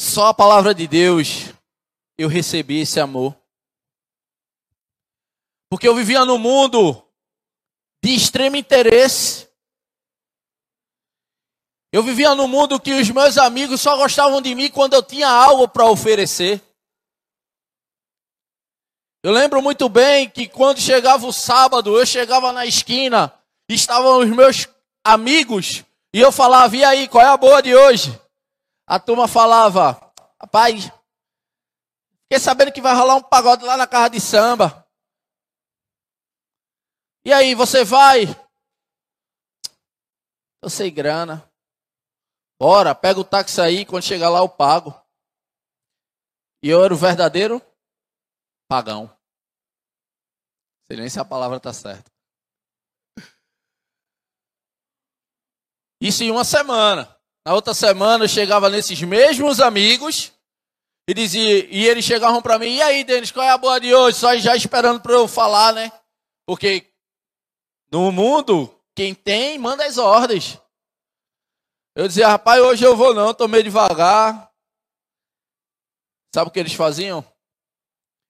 Só 0.03 0.27
a 0.27 0.33
palavra 0.33 0.75
de 0.75 0.85
Deus 0.85 1.45
eu 2.17 2.27
recebi 2.27 2.81
esse 2.81 2.99
amor. 2.99 3.33
Porque 5.69 5.87
eu 5.87 5.95
vivia 5.95 6.25
no 6.25 6.37
mundo 6.37 7.01
de 8.03 8.13
extremo 8.13 8.57
interesse. 8.57 9.47
Eu 11.89 12.03
vivia 12.03 12.35
no 12.35 12.49
mundo 12.49 12.81
que 12.81 12.91
os 12.91 13.09
meus 13.11 13.37
amigos 13.37 13.79
só 13.79 13.95
gostavam 13.95 14.41
de 14.41 14.53
mim 14.53 14.69
quando 14.69 14.93
eu 14.93 15.01
tinha 15.01 15.29
algo 15.29 15.69
para 15.69 15.85
oferecer. 15.85 16.61
Eu 19.23 19.31
lembro 19.31 19.61
muito 19.61 19.87
bem 19.87 20.29
que 20.29 20.49
quando 20.49 20.81
chegava 20.81 21.25
o 21.25 21.31
sábado, 21.31 21.97
eu 21.97 22.05
chegava 22.05 22.51
na 22.51 22.65
esquina, 22.65 23.33
estavam 23.69 24.19
os 24.19 24.27
meus 24.27 24.67
amigos, 25.01 25.85
e 26.13 26.19
eu 26.19 26.31
falava: 26.31 26.75
e 26.75 26.83
aí, 26.83 27.07
qual 27.07 27.23
é 27.23 27.29
a 27.29 27.37
boa 27.37 27.61
de 27.61 27.73
hoje? 27.73 28.21
A 28.93 28.99
turma 28.99 29.27
falava: 29.27 29.93
rapaz, 30.39 30.83
fiquei 32.21 32.39
sabendo 32.39 32.71
que 32.71 32.79
vai 32.79 32.93
rolar 32.93 33.15
um 33.15 33.23
pagode 33.23 33.65
lá 33.65 33.75
na 33.75 33.87
casa 33.87 34.11
de 34.11 34.21
samba. 34.21 34.87
E 37.25 37.33
aí, 37.33 37.55
você 37.55 37.83
vai? 37.83 38.27
Tô 40.61 40.69
sem 40.69 40.93
grana. 40.93 41.51
Bora, 42.61 42.93
pega 42.93 43.19
o 43.19 43.23
táxi 43.23 43.59
aí, 43.59 43.83
quando 43.83 44.03
chegar 44.03 44.29
lá 44.29 44.41
eu 44.41 44.47
pago. 44.47 44.93
E 46.61 46.69
eu 46.69 46.83
era 46.83 46.93
o 46.93 46.97
verdadeiro 46.97 47.59
pagão. 48.69 49.09
Sei 50.85 50.97
nem 50.97 51.09
se 51.09 51.19
a 51.19 51.25
palavra 51.25 51.57
está 51.57 51.73
certa. 51.73 52.11
Isso 55.99 56.23
em 56.23 56.29
uma 56.29 56.45
semana. 56.45 57.22
Na 57.45 57.53
outra 57.53 57.73
semana 57.73 58.23
eu 58.23 58.29
chegava 58.29 58.69
nesses 58.69 59.01
mesmos 59.01 59.59
amigos 59.59 60.31
e 61.07 61.13
dizia, 61.13 61.65
e 61.69 61.85
eles 61.85 62.05
chegavam 62.05 62.41
para 62.41 62.57
mim, 62.57 62.75
e 62.75 62.81
aí, 62.81 63.03
Denis, 63.03 63.31
qual 63.31 63.45
é 63.45 63.49
a 63.49 63.57
boa 63.57 63.79
de 63.79 63.93
hoje? 63.93 64.17
Só 64.17 64.35
já 64.37 64.55
esperando 64.55 65.01
para 65.01 65.13
eu 65.13 65.27
falar, 65.27 65.73
né? 65.73 65.91
Porque 66.47 66.89
no 67.91 68.11
mundo, 68.11 68.73
quem 68.95 69.13
tem, 69.13 69.57
manda 69.57 69.85
as 69.85 69.97
ordens. 69.97 70.57
Eu 71.95 72.07
dizia, 72.07 72.29
rapaz, 72.29 72.61
hoje 72.61 72.85
eu 72.85 72.95
vou 72.95 73.13
não, 73.13 73.33
tô 73.33 73.47
meio 73.47 73.63
devagar. 73.63 74.49
Sabe 76.33 76.47
o 76.47 76.51
que 76.51 76.59
eles 76.59 76.73
faziam? 76.73 77.23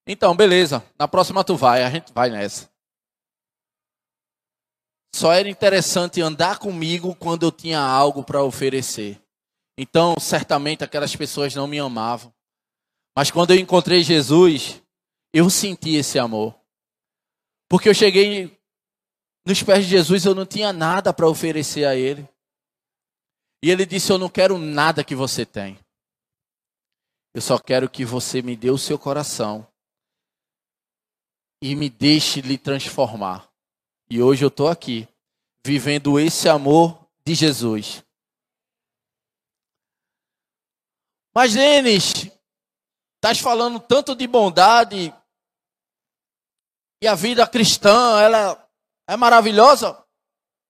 Então, 0.08 0.36
beleza. 0.36 0.84
Na 0.98 1.08
próxima 1.08 1.44
tu 1.44 1.56
vai, 1.56 1.84
a 1.84 1.90
gente 1.90 2.12
vai 2.12 2.30
nessa. 2.30 2.73
Só 5.16 5.32
era 5.32 5.48
interessante 5.48 6.22
andar 6.22 6.58
comigo 6.58 7.16
quando 7.16 7.44
eu 7.46 7.52
tinha 7.52 7.80
algo 7.80 8.24
para 8.24 8.44
oferecer. 8.44 9.22
Então, 9.78 10.16
certamente 10.20 10.84
aquelas 10.84 11.16
pessoas 11.16 11.54
não 11.54 11.68
me 11.68 11.80
amavam. 11.80 12.34
Mas 13.16 13.30
quando 13.30 13.52
eu 13.52 13.58
encontrei 13.58 14.04
Jesus, 14.04 14.82
eu 15.32 15.50
senti 15.50 15.96
esse 15.96 16.18
amor. 16.18 16.60
Porque 17.70 17.88
eu 17.88 17.94
cheguei 17.94 18.60
nos 19.46 19.62
pés 19.62 19.84
de 19.84 19.92
Jesus, 19.92 20.26
eu 20.26 20.34
não 20.34 20.46
tinha 20.46 20.74
nada 20.74 21.14
para 21.14 21.28
oferecer 21.28 21.86
a 21.86 21.96
ele. 21.96 22.28
E 23.64 23.70
ele 23.70 23.86
disse: 23.86 24.12
Eu 24.12 24.18
não 24.18 24.30
quero 24.30 24.58
nada 24.58 25.04
que 25.04 25.16
você 25.16 25.46
tem. 25.46 25.80
Eu 27.36 27.42
só 27.42 27.60
quero 27.60 27.90
que 27.90 28.04
você 28.04 28.42
me 28.42 28.56
dê 28.56 28.70
o 28.70 28.78
seu 28.78 28.98
coração 28.98 29.68
e 31.62 31.76
me 31.76 31.90
deixe 31.90 32.42
lhe 32.42 32.58
transformar. 32.58 33.53
E 34.10 34.22
hoje 34.22 34.44
eu 34.44 34.50
estou 34.50 34.68
aqui, 34.68 35.08
vivendo 35.66 36.20
esse 36.20 36.48
amor 36.48 37.08
de 37.26 37.34
Jesus. 37.34 38.04
Mas, 41.34 41.54
Denis, 41.54 42.30
estás 43.16 43.40
falando 43.40 43.80
tanto 43.80 44.16
de 44.16 44.28
bondade 44.28 45.14
e 47.02 47.08
a 47.08 47.16
vida 47.16 47.48
cristã, 47.48 48.22
ela 48.22 48.70
é 49.10 49.18
maravilhosa? 49.18 50.06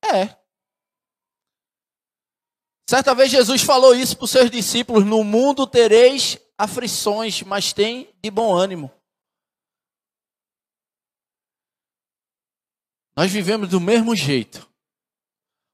É. 0.04 0.36
Certa 2.90 3.14
vez 3.14 3.32
Jesus 3.32 3.62
falou 3.62 3.96
isso 3.96 4.16
para 4.18 4.26
os 4.26 4.32
seus 4.32 4.50
discípulos: 4.50 5.06
No 5.06 5.24
mundo 5.24 5.68
tereis 5.68 6.40
aflições, 6.58 7.42
mas 7.44 7.74
tem 7.74 8.14
de 8.24 8.32
bom 8.32 8.54
ânimo. 8.56 8.92
Nós 13.16 13.32
vivemos 13.32 13.70
do 13.70 13.80
mesmo 13.80 14.16
jeito, 14.16 14.68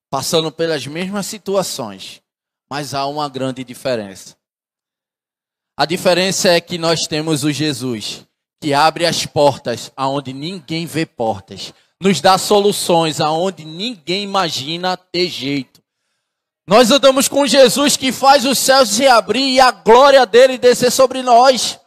passando 0.10 0.52
pelas 0.52 0.86
mesmas 0.86 1.26
situações, 1.26 2.22
mas 2.70 2.94
há 2.94 3.06
uma 3.06 3.30
grande 3.30 3.64
diferença. 3.64 4.38
A 5.78 5.86
diferença 5.86 6.50
é 6.50 6.60
que 6.60 6.78
nós 6.78 7.08
temos 7.08 7.46
o 7.46 7.52
Jesus, 7.52 8.26
que 8.62 8.74
abre 8.74 9.06
as 9.06 9.26
portas 9.26 9.92
aonde 9.96 10.34
ninguém 10.34 10.86
vê 10.86 11.06
portas, 11.06 11.74
nos 12.02 12.20
dá 12.20 12.38
soluções 12.38 13.22
aonde 13.22 13.64
ninguém 13.64 14.24
imagina 14.24 14.98
ter 14.98 15.30
jeito. 15.30 15.82
Nós 16.68 16.92
andamos 16.92 17.28
com 17.28 17.48
Jesus 17.48 17.98
que 17.98 18.12
faz 18.12 18.46
os 18.46 18.58
céus 18.60 18.90
se 18.90 19.08
abrir 19.08 19.54
e 19.54 19.60
a 19.60 19.72
glória 19.72 20.26
dele 20.26 20.58
descer 20.58 20.92
sobre 20.92 21.24
nós 21.24 21.80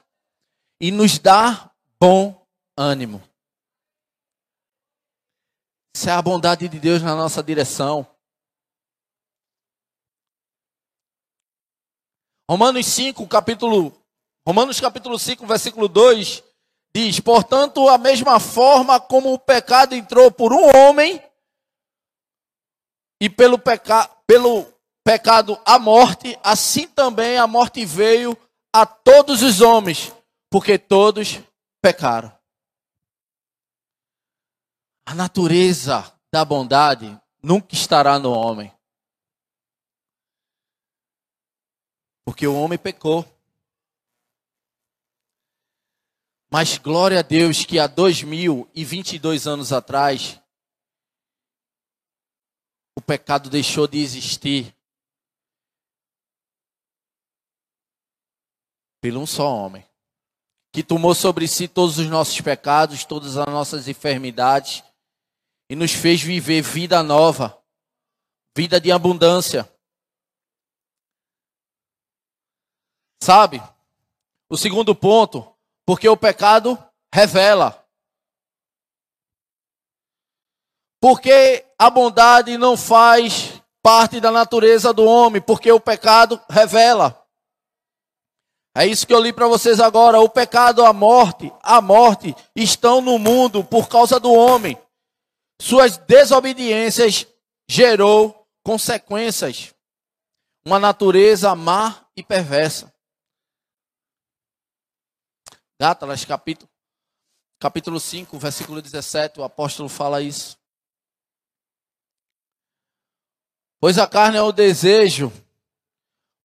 e 0.80 0.90
nos 0.90 1.18
dá 1.18 1.70
bom 2.00 2.44
ânimo. 2.76 3.22
Isso 5.94 6.08
é 6.08 6.12
a 6.12 6.22
bondade 6.22 6.68
de 6.68 6.80
Deus 6.80 7.02
na 7.02 7.14
nossa 7.14 7.42
direção. 7.42 8.06
Romanos 12.50 12.86
5, 12.86 13.26
capítulo 13.28 13.92
Romanos 14.46 14.80
capítulo 14.80 15.18
5, 15.18 15.46
versículo 15.46 15.88
2 15.88 16.42
diz: 16.94 17.20
"Portanto, 17.20 17.88
a 17.88 17.96
mesma 17.96 18.40
forma 18.40 18.98
como 18.98 19.32
o 19.32 19.38
pecado 19.38 19.94
entrou 19.94 20.32
por 20.32 20.52
um 20.52 20.64
homem, 20.76 21.22
e 23.20 23.30
pelo, 23.30 23.58
peca 23.58 24.08
pelo 24.26 24.66
pecado 25.04 25.60
a 25.64 25.78
morte, 25.78 26.36
assim 26.42 26.88
também 26.88 27.38
a 27.38 27.46
morte 27.46 27.84
veio 27.84 28.36
a 28.74 28.84
todos 28.84 29.42
os 29.42 29.60
homens, 29.60 30.12
porque 30.50 30.76
todos 30.76 31.38
pecaram." 31.80 32.41
A 35.12 35.14
natureza 35.14 36.18
da 36.32 36.42
bondade 36.42 37.20
nunca 37.42 37.74
estará 37.74 38.18
no 38.18 38.32
homem. 38.32 38.74
Porque 42.24 42.46
o 42.46 42.54
homem 42.54 42.78
pecou. 42.78 43.22
Mas 46.50 46.78
glória 46.78 47.18
a 47.18 47.22
Deus 47.22 47.62
que 47.66 47.78
há 47.78 47.86
2022 47.86 49.46
anos 49.46 49.70
atrás, 49.70 50.40
o 52.96 53.02
pecado 53.02 53.50
deixou 53.50 53.86
de 53.86 53.98
existir. 53.98 54.74
Pelo 59.02 59.20
um 59.20 59.26
só 59.26 59.54
homem. 59.54 59.86
Que 60.72 60.82
tomou 60.82 61.14
sobre 61.14 61.46
si 61.46 61.68
todos 61.68 61.98
os 61.98 62.06
nossos 62.06 62.40
pecados, 62.40 63.04
todas 63.04 63.36
as 63.36 63.46
nossas 63.48 63.88
enfermidades 63.88 64.82
e 65.72 65.74
nos 65.74 65.92
fez 65.92 66.20
viver 66.20 66.60
vida 66.60 67.02
nova, 67.02 67.58
vida 68.54 68.78
de 68.78 68.92
abundância. 68.92 69.66
Sabe? 73.22 73.62
O 74.50 74.58
segundo 74.58 74.94
ponto, 74.94 75.50
porque 75.86 76.06
o 76.06 76.14
pecado 76.14 76.76
revela. 77.10 77.88
Porque 81.00 81.64
a 81.78 81.88
bondade 81.88 82.58
não 82.58 82.76
faz 82.76 83.58
parte 83.82 84.20
da 84.20 84.30
natureza 84.30 84.92
do 84.92 85.06
homem, 85.06 85.40
porque 85.40 85.72
o 85.72 85.80
pecado 85.80 86.38
revela. 86.50 87.26
É 88.76 88.86
isso 88.86 89.06
que 89.06 89.14
eu 89.14 89.22
li 89.22 89.32
para 89.32 89.48
vocês 89.48 89.80
agora. 89.80 90.20
O 90.20 90.28
pecado, 90.28 90.84
a 90.84 90.92
morte, 90.92 91.50
a 91.62 91.80
morte 91.80 92.36
estão 92.54 93.00
no 93.00 93.18
mundo 93.18 93.64
por 93.64 93.88
causa 93.88 94.20
do 94.20 94.34
homem. 94.34 94.76
Suas 95.62 95.96
desobediências 95.96 97.24
gerou 97.68 98.48
consequências. 98.64 99.72
Uma 100.64 100.80
natureza 100.80 101.54
má 101.54 102.04
e 102.16 102.22
perversa. 102.22 102.92
Gátalas, 105.80 106.24
capítulo, 106.24 106.68
capítulo 107.60 108.00
5, 108.00 108.36
versículo 108.40 108.82
17, 108.82 109.38
o 109.38 109.44
apóstolo 109.44 109.88
fala 109.88 110.20
isso. 110.20 110.58
Pois 113.78 113.98
a 113.98 114.08
carne 114.08 114.38
é 114.38 114.42
o 114.42 114.50
desejo, 114.50 115.32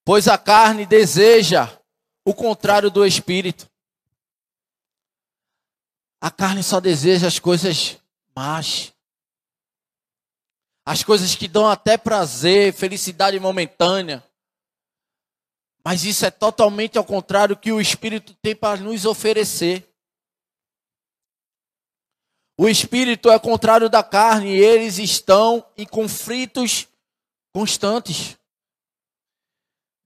pois 0.05 0.27
a 0.27 0.37
carne 0.37 0.85
deseja 0.85 1.75
o 2.23 2.35
contrário 2.35 2.91
do 2.91 3.03
espírito. 3.03 3.67
A 6.21 6.29
carne 6.29 6.61
só 6.61 6.79
deseja 6.79 7.25
as 7.25 7.39
coisas 7.39 7.97
más. 8.35 8.95
As 10.87 11.03
coisas 11.03 11.35
que 11.35 11.49
dão 11.49 11.69
até 11.69 11.97
prazer, 11.97 12.73
felicidade 12.73 13.37
momentânea. 13.41 14.23
Mas 15.83 16.05
isso 16.05 16.25
é 16.25 16.31
totalmente 16.31 16.97
ao 16.97 17.03
contrário 17.03 17.57
do 17.57 17.59
que 17.59 17.73
o 17.73 17.81
Espírito 17.81 18.33
tem 18.41 18.55
para 18.55 18.79
nos 18.79 19.03
oferecer. 19.03 19.85
O 22.57 22.69
Espírito 22.69 23.29
é 23.29 23.37
contrário 23.37 23.89
da 23.89 24.01
carne 24.01 24.55
e 24.55 24.61
eles 24.61 24.97
estão 24.97 25.65
em 25.77 25.85
conflitos 25.85 26.87
constantes. 27.53 28.37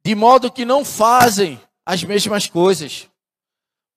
De 0.04 0.16
modo 0.16 0.52
que 0.52 0.66
não 0.66 0.84
fazem 0.84 1.62
as 1.86 2.04
mesmas 2.04 2.48
coisas. 2.48 3.08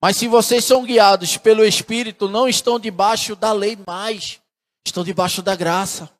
Mas 0.02 0.18
se 0.18 0.28
vocês 0.28 0.62
são 0.66 0.84
guiados 0.84 1.38
pelo 1.38 1.64
Espírito, 1.64 2.28
não 2.28 2.46
estão 2.46 2.78
debaixo 2.78 3.34
da 3.34 3.54
lei 3.54 3.74
mais, 3.86 4.38
estão 4.86 5.02
debaixo 5.02 5.40
da 5.40 5.56
graça. 5.56 6.14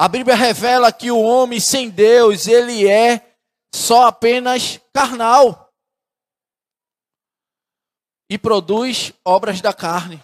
A 0.00 0.08
Bíblia 0.08 0.34
revela 0.34 0.90
que 0.90 1.10
o 1.10 1.20
homem 1.20 1.60
sem 1.60 1.90
Deus, 1.90 2.46
ele 2.46 2.88
é 2.88 3.36
só 3.74 4.06
apenas 4.06 4.78
carnal 4.94 5.70
e 8.30 8.38
produz 8.38 9.12
obras 9.22 9.60
da 9.60 9.74
carne. 9.74 10.16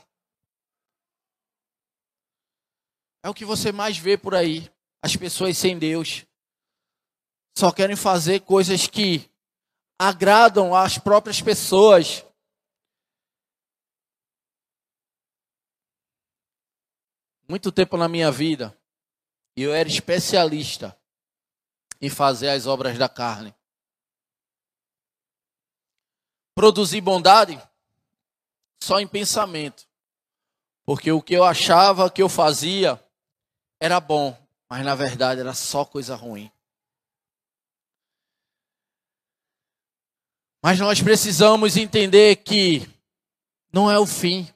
É 3.23 3.29
o 3.29 3.35
que 3.35 3.45
você 3.45 3.71
mais 3.71 3.99
vê 3.99 4.17
por 4.17 4.35
aí. 4.35 4.73
As 5.03 5.15
pessoas 5.15 5.59
sem 5.59 5.79
Deus 5.79 6.25
só 7.55 7.71
querem 7.71 7.97
fazer 7.97 8.41
coisas 8.41 8.87
que 8.87 9.31
agradam 10.01 10.75
às 10.75 10.97
próprias 10.97 11.43
pessoas. 11.43 12.25
Muito 17.47 17.71
tempo 17.71 17.99
na 17.99 18.09
minha 18.09 18.31
vida, 18.33 18.76
eu 19.62 19.75
era 19.75 19.88
especialista 19.88 20.97
em 22.01 22.11
fazer 22.11 22.51
as 22.51 22.66
obras 22.66 22.99
da 22.99 23.09
carne. 23.09 23.55
Produzir 26.55 27.01
bondade 27.01 27.61
só 28.83 29.01
em 29.01 29.07
pensamento. 29.07 29.87
Porque 30.85 31.11
o 31.11 31.21
que 31.21 31.35
eu 31.35 31.45
achava 31.45 32.11
que 32.11 32.23
eu 32.23 32.29
fazia 32.29 33.03
era 33.81 33.99
bom, 33.99 34.37
mas 34.69 34.85
na 34.85 34.95
verdade 34.95 35.40
era 35.40 35.55
só 35.55 35.85
coisa 35.85 36.14
ruim. 36.14 36.51
Mas 40.62 40.79
nós 40.79 41.01
precisamos 41.01 41.77
entender 41.77 42.37
que 42.37 42.88
não 43.73 43.90
é 43.90 43.99
o 43.99 44.07
fim. 44.07 44.49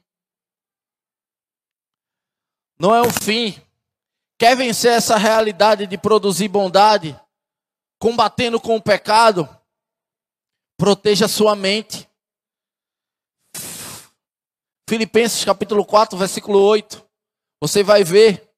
Não 2.79 2.95
é 2.95 3.01
o 3.01 3.11
fim. 3.11 3.55
Quer 4.41 4.57
vencer 4.57 4.93
essa 4.93 5.17
realidade 5.17 5.87
de 5.87 5.97
produzir 5.97 6.49
bondade? 6.49 7.15
combatendo 8.01 8.59
com 8.59 8.77
o 8.77 8.83
pecado, 8.83 9.47
proteja 10.79 11.29
sua 11.29 11.55
mente. 11.55 12.09
Filipenses 14.89 15.45
capítulo 15.45 15.85
4, 15.85 16.19
versículo 16.19 16.59
8. 16.61 17.07
Você 17.63 17.83
vai 17.83 18.03
ver 18.03 18.51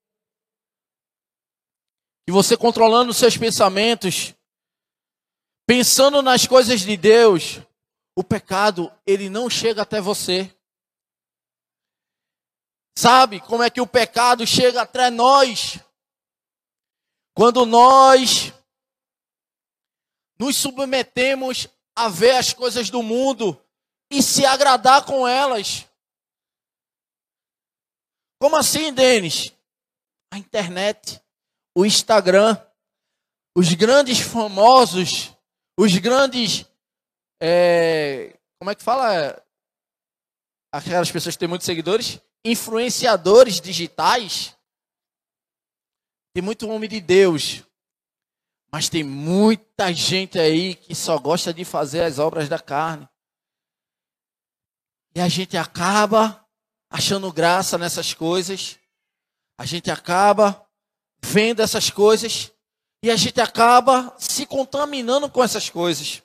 que 2.25 2.33
você 2.33 2.57
controlando 2.57 3.12
seus 3.12 3.37
pensamentos, 3.37 4.33
pensando 5.66 6.23
nas 6.23 6.47
coisas 6.47 6.83
de 6.83 6.97
Deus, 6.97 7.61
o 8.16 8.23
pecado, 8.23 8.92
ele 9.05 9.29
não 9.29 9.51
chega 9.51 9.83
até 9.83 10.01
você. 10.01 10.55
Sabe 12.96 13.40
como 13.40 13.62
é 13.62 13.70
que 13.70 13.81
o 13.81 13.87
pecado 13.87 14.46
chega 14.46 14.83
até 14.83 15.11
nós? 15.11 15.78
Quando 17.35 17.64
nós 17.64 18.52
nos 20.38 20.57
submetemos 20.57 21.68
a 21.94 22.09
ver 22.09 22.37
as 22.37 22.52
coisas 22.52 22.90
do 22.90 23.02
mundo 23.02 23.59
e 24.11 24.22
se 24.22 24.44
agradar 24.44 25.05
com 25.05 25.26
elas. 25.26 25.87
Como 28.40 28.57
assim, 28.57 28.92
Denis? 28.92 29.52
A 30.33 30.38
internet, 30.38 31.22
o 31.76 31.87
Instagram, 31.87 32.61
os 33.57 33.72
grandes 33.74 34.20
famosos, 34.20 35.33
os 35.78 35.96
grandes. 35.98 36.66
É, 37.40 38.37
como 38.59 38.70
é 38.70 38.74
que 38.74 38.83
fala? 38.83 39.40
Aquelas 40.72 41.11
pessoas 41.11 41.37
que 41.37 41.38
têm 41.38 41.48
muitos 41.48 41.66
seguidores? 41.66 42.20
Influenciadores 42.44 43.61
digitais. 43.61 44.57
Tem 46.35 46.42
muito 46.42 46.68
homem 46.68 46.88
de 46.88 47.00
Deus 47.00 47.62
mas 48.72 48.88
tem 48.88 49.05
muita 49.05 49.92
gente 49.92 50.38
aí 50.38 50.74
que 50.74 50.94
só 50.94 51.18
gosta 51.18 51.52
de 51.52 51.62
fazer 51.62 52.05
as 52.05 52.18
obras 52.18 52.48
da 52.48 52.59
carne. 52.59 53.07
E 55.14 55.20
a 55.20 55.28
gente 55.28 55.59
acaba 55.59 56.42
achando 56.88 57.31
graça 57.31 57.76
nessas 57.76 58.14
coisas. 58.14 58.78
A 59.59 59.66
gente 59.66 59.90
acaba 59.90 60.66
vendo 61.22 61.61
essas 61.61 61.90
coisas. 61.90 62.50
E 63.02 63.11
a 63.11 63.16
gente 63.16 63.42
acaba 63.42 64.16
se 64.18 64.46
contaminando 64.46 65.28
com 65.28 65.44
essas 65.44 65.68
coisas. 65.68 66.22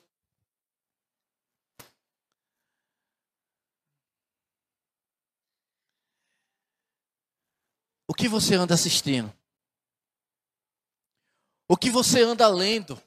O 8.08 8.14
que 8.14 8.26
você 8.26 8.54
anda 8.54 8.74
assistindo? 8.74 9.32
O 11.68 11.76
que 11.76 11.90
você 11.90 12.22
anda 12.22 12.48
lendo? 12.48 13.00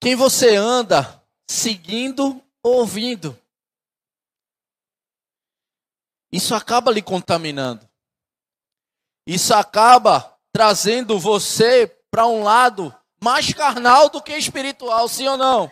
Quem 0.00 0.14
você 0.14 0.54
anda 0.54 1.20
seguindo 1.50 2.40
ou 2.62 2.78
ouvindo? 2.78 3.36
Isso 6.30 6.54
acaba 6.54 6.92
lhe 6.92 7.02
contaminando. 7.02 7.88
Isso 9.26 9.52
acaba 9.52 10.38
trazendo 10.52 11.18
você 11.18 11.86
para 12.10 12.26
um 12.26 12.42
lado 12.42 12.94
mais 13.22 13.52
carnal 13.52 14.08
do 14.08 14.22
que 14.22 14.36
espiritual, 14.36 15.08
sim 15.08 15.26
ou 15.26 15.36
não? 15.36 15.70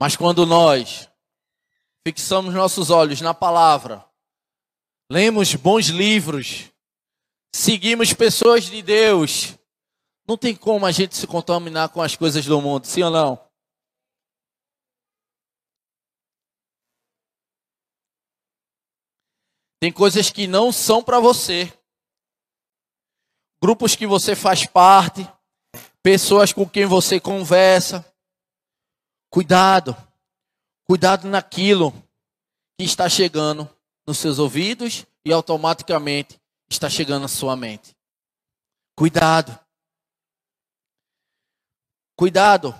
Mas 0.00 0.16
quando 0.16 0.44
nós 0.44 1.08
fixamos 2.06 2.52
nossos 2.52 2.90
olhos 2.90 3.20
na 3.20 3.32
palavra, 3.32 4.04
lemos 5.10 5.54
bons 5.54 5.86
livros, 5.86 6.70
seguimos 7.54 8.12
pessoas 8.12 8.64
de 8.64 8.82
Deus, 8.82 9.54
não 10.26 10.36
tem 10.36 10.56
como 10.56 10.86
a 10.86 10.92
gente 10.92 11.16
se 11.16 11.26
contaminar 11.26 11.90
com 11.90 12.00
as 12.00 12.16
coisas 12.16 12.44
do 12.46 12.60
mundo, 12.60 12.86
sim 12.86 13.02
ou 13.02 13.10
não? 13.10 13.44
Tem 19.80 19.92
coisas 19.92 20.30
que 20.30 20.46
não 20.46 20.72
são 20.72 21.02
para 21.02 21.20
você. 21.20 21.70
Grupos 23.60 23.94
que 23.94 24.06
você 24.06 24.34
faz 24.34 24.64
parte, 24.64 25.30
pessoas 26.02 26.54
com 26.54 26.66
quem 26.66 26.86
você 26.86 27.20
conversa. 27.20 28.02
Cuidado. 29.28 29.94
Cuidado 30.86 31.28
naquilo 31.28 31.92
que 32.78 32.84
está 32.86 33.10
chegando 33.10 33.73
nos 34.06 34.18
seus 34.18 34.38
ouvidos 34.38 35.06
e 35.24 35.32
automaticamente 35.32 36.40
está 36.68 36.88
chegando 36.88 37.24
à 37.24 37.28
sua 37.28 37.56
mente. 37.56 37.96
Cuidado. 38.96 39.58
Cuidado. 42.16 42.74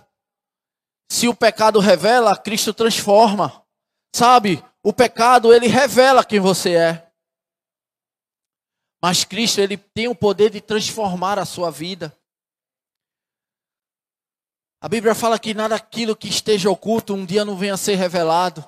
Se 1.10 1.28
o 1.28 1.34
pecado 1.34 1.78
revela, 1.80 2.36
Cristo 2.36 2.72
transforma. 2.72 3.64
Sabe? 4.14 4.62
O 4.82 4.92
pecado, 4.92 5.52
ele 5.52 5.66
revela 5.66 6.24
quem 6.24 6.40
você 6.40 6.74
é. 6.74 7.12
Mas 9.02 9.24
Cristo, 9.24 9.60
ele 9.60 9.76
tem 9.76 10.08
o 10.08 10.14
poder 10.14 10.50
de 10.50 10.60
transformar 10.60 11.38
a 11.38 11.44
sua 11.44 11.70
vida. 11.70 12.16
A 14.80 14.88
Bíblia 14.88 15.14
fala 15.14 15.38
que 15.38 15.54
nada 15.54 15.74
aquilo 15.74 16.16
que 16.16 16.28
esteja 16.28 16.70
oculto 16.70 17.14
um 17.14 17.24
dia 17.24 17.44
não 17.44 17.56
venha 17.56 17.74
a 17.74 17.78
ser 17.78 17.94
revelado. 17.94 18.64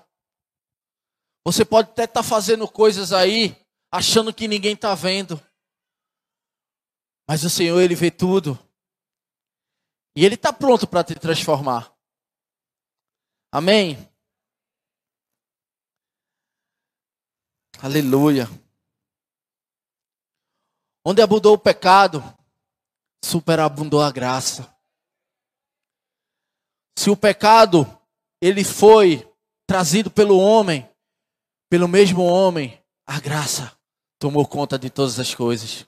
Você 1.47 1.65
pode 1.65 1.91
até 1.91 2.07
estar 2.07 2.25
fazendo 2.25 2.67
coisas 2.67 3.13
aí 3.13 3.57
achando 3.89 4.35
que 4.35 4.49
ninguém 4.49 4.75
está 4.75 4.97
vendo. 4.97 5.41
Mas 7.25 7.45
o 7.45 7.49
Senhor, 7.49 7.81
Ele 7.81 7.95
vê 7.95 8.11
tudo. 8.11 8.59
E 10.17 10.25
Ele 10.25 10.35
está 10.35 10.53
pronto 10.53 10.89
para 10.89 11.05
te 11.05 11.15
transformar. 11.15 11.97
Amém? 13.53 13.97
Aleluia. 17.81 18.49
Onde 21.05 21.23
abundou 21.23 21.55
o 21.55 21.59
pecado, 21.59 22.25
superabundou 23.25 24.03
a 24.03 24.11
graça. 24.11 24.77
Se 26.99 27.09
o 27.09 27.17
pecado 27.17 27.87
ele 28.43 28.65
foi 28.65 29.33
trazido 29.65 30.11
pelo 30.11 30.41
homem, 30.41 30.91
pelo 31.69 31.89
mesmo 31.89 32.23
homem, 32.23 32.83
a 33.07 33.21
graça 33.21 33.77
tomou 34.19 34.47
conta 34.47 34.79
de 34.79 34.91
todas 34.91 35.19
as 35.19 35.35
coisas. 35.35 35.87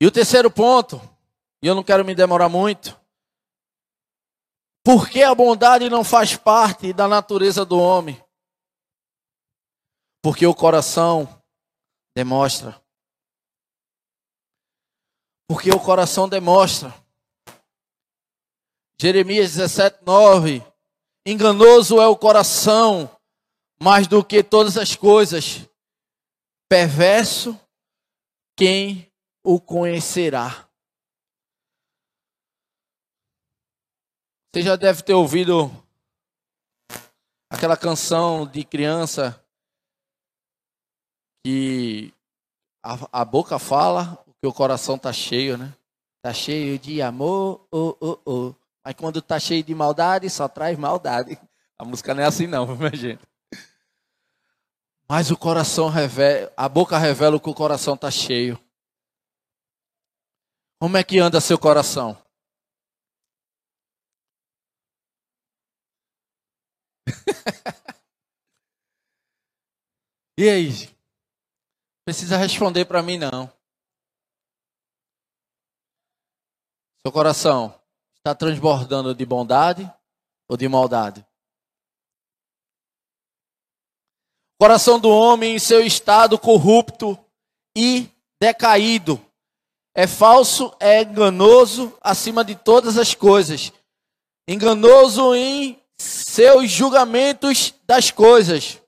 E 0.00 0.06
o 0.06 0.10
terceiro 0.10 0.50
ponto, 0.50 0.96
e 1.62 1.66
eu 1.66 1.74
não 1.74 1.84
quero 1.84 2.04
me 2.04 2.14
demorar 2.14 2.48
muito, 2.48 2.98
por 4.82 5.08
que 5.08 5.22
a 5.22 5.34
bondade 5.34 5.90
não 5.90 6.02
faz 6.02 6.36
parte 6.36 6.92
da 6.92 7.06
natureza 7.06 7.66
do 7.66 7.78
homem? 7.78 8.22
Porque 10.22 10.46
o 10.46 10.54
coração 10.54 11.42
demonstra. 12.16 12.82
Porque 15.46 15.70
o 15.70 15.78
coração 15.78 16.28
demonstra. 16.28 16.94
Jeremias 19.00 19.54
17, 19.54 20.04
9. 20.04 20.62
Enganoso 21.24 22.02
é 22.02 22.06
o 22.06 22.14
coração, 22.14 23.10
mais 23.82 24.06
do 24.06 24.22
que 24.22 24.42
todas 24.42 24.76
as 24.76 24.94
coisas. 24.94 25.66
Perverso, 26.68 27.58
quem 28.54 29.10
o 29.42 29.58
conhecerá. 29.58 30.68
Você 34.52 34.62
já 34.62 34.76
deve 34.76 35.02
ter 35.02 35.14
ouvido 35.14 35.70
aquela 37.50 37.78
canção 37.78 38.46
de 38.46 38.64
criança 38.64 39.42
que 41.42 42.12
a, 42.84 43.22
a 43.22 43.24
boca 43.24 43.58
fala, 43.58 44.16
porque 44.26 44.46
o 44.46 44.52
coração 44.52 44.98
tá 44.98 45.10
cheio, 45.10 45.56
né? 45.56 45.74
Tá 46.22 46.34
cheio 46.34 46.78
de 46.78 47.00
amor, 47.00 47.66
oh, 47.72 47.96
oh, 47.98 48.18
oh. 48.26 48.59
Mas 48.90 48.96
quando 48.96 49.22
tá 49.22 49.38
cheio 49.38 49.62
de 49.62 49.72
maldade, 49.72 50.28
só 50.28 50.48
traz 50.48 50.76
maldade. 50.76 51.40
A 51.78 51.84
música 51.84 52.12
não 52.12 52.24
é 52.24 52.26
assim 52.26 52.48
não, 52.48 52.66
minha 52.74 52.90
gente. 52.90 53.24
Mas 55.08 55.30
o 55.30 55.36
coração 55.36 55.88
revela, 55.88 56.52
a 56.56 56.68
boca 56.68 56.98
revela 56.98 57.38
que 57.38 57.48
o 57.48 57.54
coração 57.54 57.96
tá 57.96 58.10
cheio. 58.10 58.58
Como 60.80 60.96
é 60.96 61.04
que 61.04 61.20
anda 61.20 61.40
seu 61.40 61.56
coração? 61.56 62.20
e 70.36 70.48
aí? 70.48 70.90
Precisa 72.04 72.36
responder 72.36 72.86
para 72.86 73.04
mim 73.04 73.18
não. 73.18 73.48
Seu 77.06 77.12
coração 77.12 77.79
está 78.20 78.34
transbordando 78.34 79.14
de 79.14 79.24
bondade 79.24 79.90
ou 80.48 80.56
de 80.56 80.68
maldade? 80.68 81.26
Coração 84.60 85.00
do 85.00 85.08
homem 85.08 85.56
em 85.56 85.58
seu 85.58 85.84
estado 85.84 86.38
corrupto 86.38 87.18
e 87.74 88.10
decaído 88.40 89.18
é 89.94 90.06
falso, 90.06 90.74
é 90.78 91.02
enganoso 91.02 91.96
acima 92.00 92.44
de 92.44 92.54
todas 92.54 92.98
as 92.98 93.14
coisas. 93.14 93.72
Enganoso 94.46 95.34
em 95.34 95.82
seus 95.98 96.70
julgamentos 96.70 97.74
das 97.84 98.10
coisas. 98.10 98.80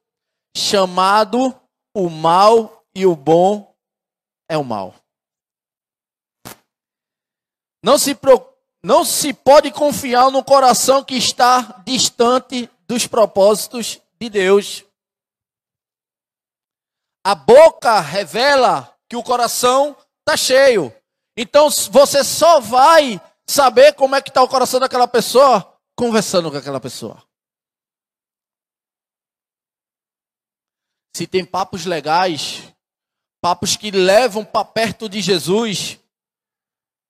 Chamado 0.55 1.59
o 1.97 2.11
mal 2.11 2.85
e 2.95 3.07
o 3.07 3.17
bom 3.17 3.75
é 4.49 4.59
o 4.59 4.65
mal. 4.65 4.95
Não 7.83 7.99
se, 7.99 8.15
não 8.85 9.05
se 9.05 9.33
pode 9.33 9.71
confiar 9.71 10.31
no 10.31 10.43
coração 10.43 11.05
que 11.05 11.15
está 11.15 11.83
distante 11.87 12.69
dos 12.87 13.07
propósitos 13.07 14.01
de 14.21 14.29
Deus. 14.29 14.85
A 17.25 17.35
boca 17.35 18.01
revela 18.01 18.93
que 19.09 19.17
o 19.17 19.23
coração 19.23 19.97
está 20.21 20.37
cheio. 20.37 20.93
Então 21.37 21.71
você 21.71 22.25
só 22.25 22.61
vai 22.61 23.21
saber 23.47 23.95
como 23.95 24.17
é 24.17 24.23
que 24.23 24.31
está 24.31 24.43
o 24.43 24.49
coração 24.49 24.81
daquela 24.81 25.07
pessoa 25.07 25.79
conversando 25.97 26.51
com 26.51 26.57
aquela 26.57 26.81
pessoa. 26.81 27.23
Se 31.15 31.27
tem 31.27 31.45
papos 31.45 31.85
legais, 31.85 32.75
papos 33.41 33.77
que 33.77 33.91
levam 33.91 34.45
para 34.45 34.65
perto 34.65 35.09
de 35.09 35.21
Jesus, 35.21 36.01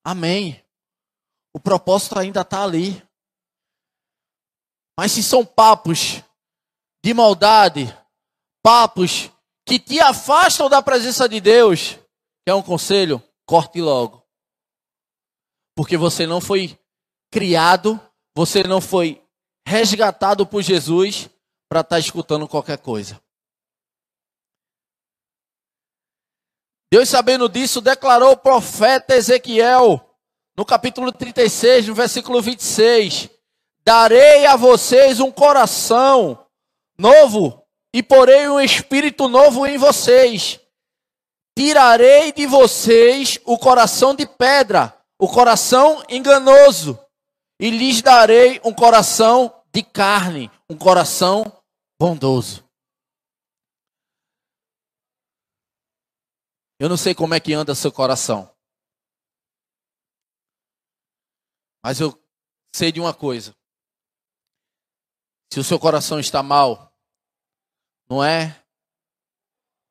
amém. 0.04 0.62
O 1.55 1.61
propósito 1.61 2.18
ainda 2.18 2.40
está 2.40 2.62
ali. 2.62 3.03
Mas 4.98 5.12
se 5.12 5.22
são 5.22 5.44
papos 5.44 6.22
de 7.05 7.14
maldade, 7.14 7.86
papos 8.62 9.30
que 9.66 9.78
te 9.78 10.00
afastam 10.00 10.68
da 10.68 10.82
presença 10.82 11.28
de 11.28 11.40
Deus, 11.40 11.98
é 12.46 12.55
um 12.55 12.62
conselho, 12.62 13.22
corte 13.46 13.80
logo. 13.80 14.22
Porque 15.76 15.96
você 15.96 16.26
não 16.26 16.40
foi 16.40 16.78
criado, 17.30 18.00
você 18.36 18.62
não 18.62 18.80
foi 18.80 19.22
resgatado 19.66 20.46
por 20.46 20.62
Jesus 20.62 21.28
para 21.68 21.80
estar 21.80 21.96
tá 21.96 21.98
escutando 21.98 22.48
qualquer 22.48 22.78
coisa. 22.78 23.20
Deus, 26.92 27.09
sabendo 27.09 27.48
disso, 27.48 27.80
declarou 27.80 28.32
o 28.32 28.36
profeta 28.36 29.14
Ezequiel, 29.14 30.11
no 30.57 30.64
capítulo 30.64 31.12
36, 31.12 31.88
no 31.88 31.94
versículo 31.94 32.40
26: 32.42 33.30
Darei 33.84 34.46
a 34.46 34.57
vocês 34.57 35.20
um 35.20 35.30
coração 35.30 36.46
novo 36.98 37.66
e 37.94 38.03
porei 38.03 38.48
um 38.48 38.61
espírito 38.61 39.28
novo 39.28 39.66
em 39.66 39.76
vocês. 39.78 40.61
Tirarei 41.57 42.32
de 42.32 42.46
vocês 42.46 43.38
o 43.44 43.59
coração 43.59 44.14
de 44.14 44.26
pedra, 44.26 44.96
o 45.18 45.28
coração 45.28 46.03
enganoso, 46.09 46.98
e 47.61 47.70
lhes 47.70 48.00
darei 48.00 48.61
um 48.64 48.72
coração 48.72 49.62
de 49.72 49.82
carne, 49.82 50.50
um 50.68 50.76
coração 50.76 51.44
bondoso. 52.00 52.64
Eu 56.78 56.88
não 56.88 56.96
sei 56.96 57.14
como 57.14 57.34
é 57.34 57.40
que 57.40 57.53
anda 57.53 57.74
seu 57.74 57.92
coração. 57.92 58.51
Mas 61.82 62.00
eu 62.00 62.18
sei 62.74 62.92
de 62.92 63.00
uma 63.00 63.12
coisa. 63.12 63.56
Se 65.52 65.60
o 65.60 65.64
seu 65.64 65.78
coração 65.78 66.18
está 66.20 66.42
mal, 66.42 66.94
não 68.08 68.22
é 68.22 68.62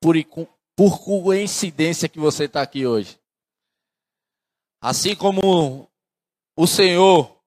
por, 0.00 0.16
por 0.76 1.04
coincidência 1.04 2.08
que 2.08 2.18
você 2.18 2.44
está 2.44 2.62
aqui 2.62 2.86
hoje. 2.86 3.20
Assim 4.80 5.14
como 5.14 5.88
o 6.56 6.66
Senhor 6.66 7.40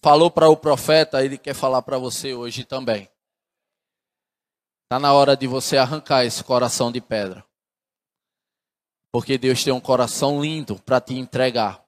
falou 0.00 0.30
para 0.30 0.48
o 0.48 0.56
profeta, 0.56 1.22
ele 1.22 1.36
quer 1.36 1.54
falar 1.54 1.82
para 1.82 1.98
você 1.98 2.32
hoje 2.32 2.64
também. 2.64 3.10
Está 4.84 4.98
na 4.98 5.12
hora 5.12 5.36
de 5.36 5.46
você 5.46 5.76
arrancar 5.76 6.24
esse 6.24 6.42
coração 6.42 6.90
de 6.90 7.00
pedra. 7.00 7.44
Porque 9.12 9.36
Deus 9.36 9.62
tem 9.62 9.72
um 9.72 9.80
coração 9.80 10.40
lindo 10.40 10.80
para 10.80 11.00
te 11.00 11.14
entregar. 11.14 11.86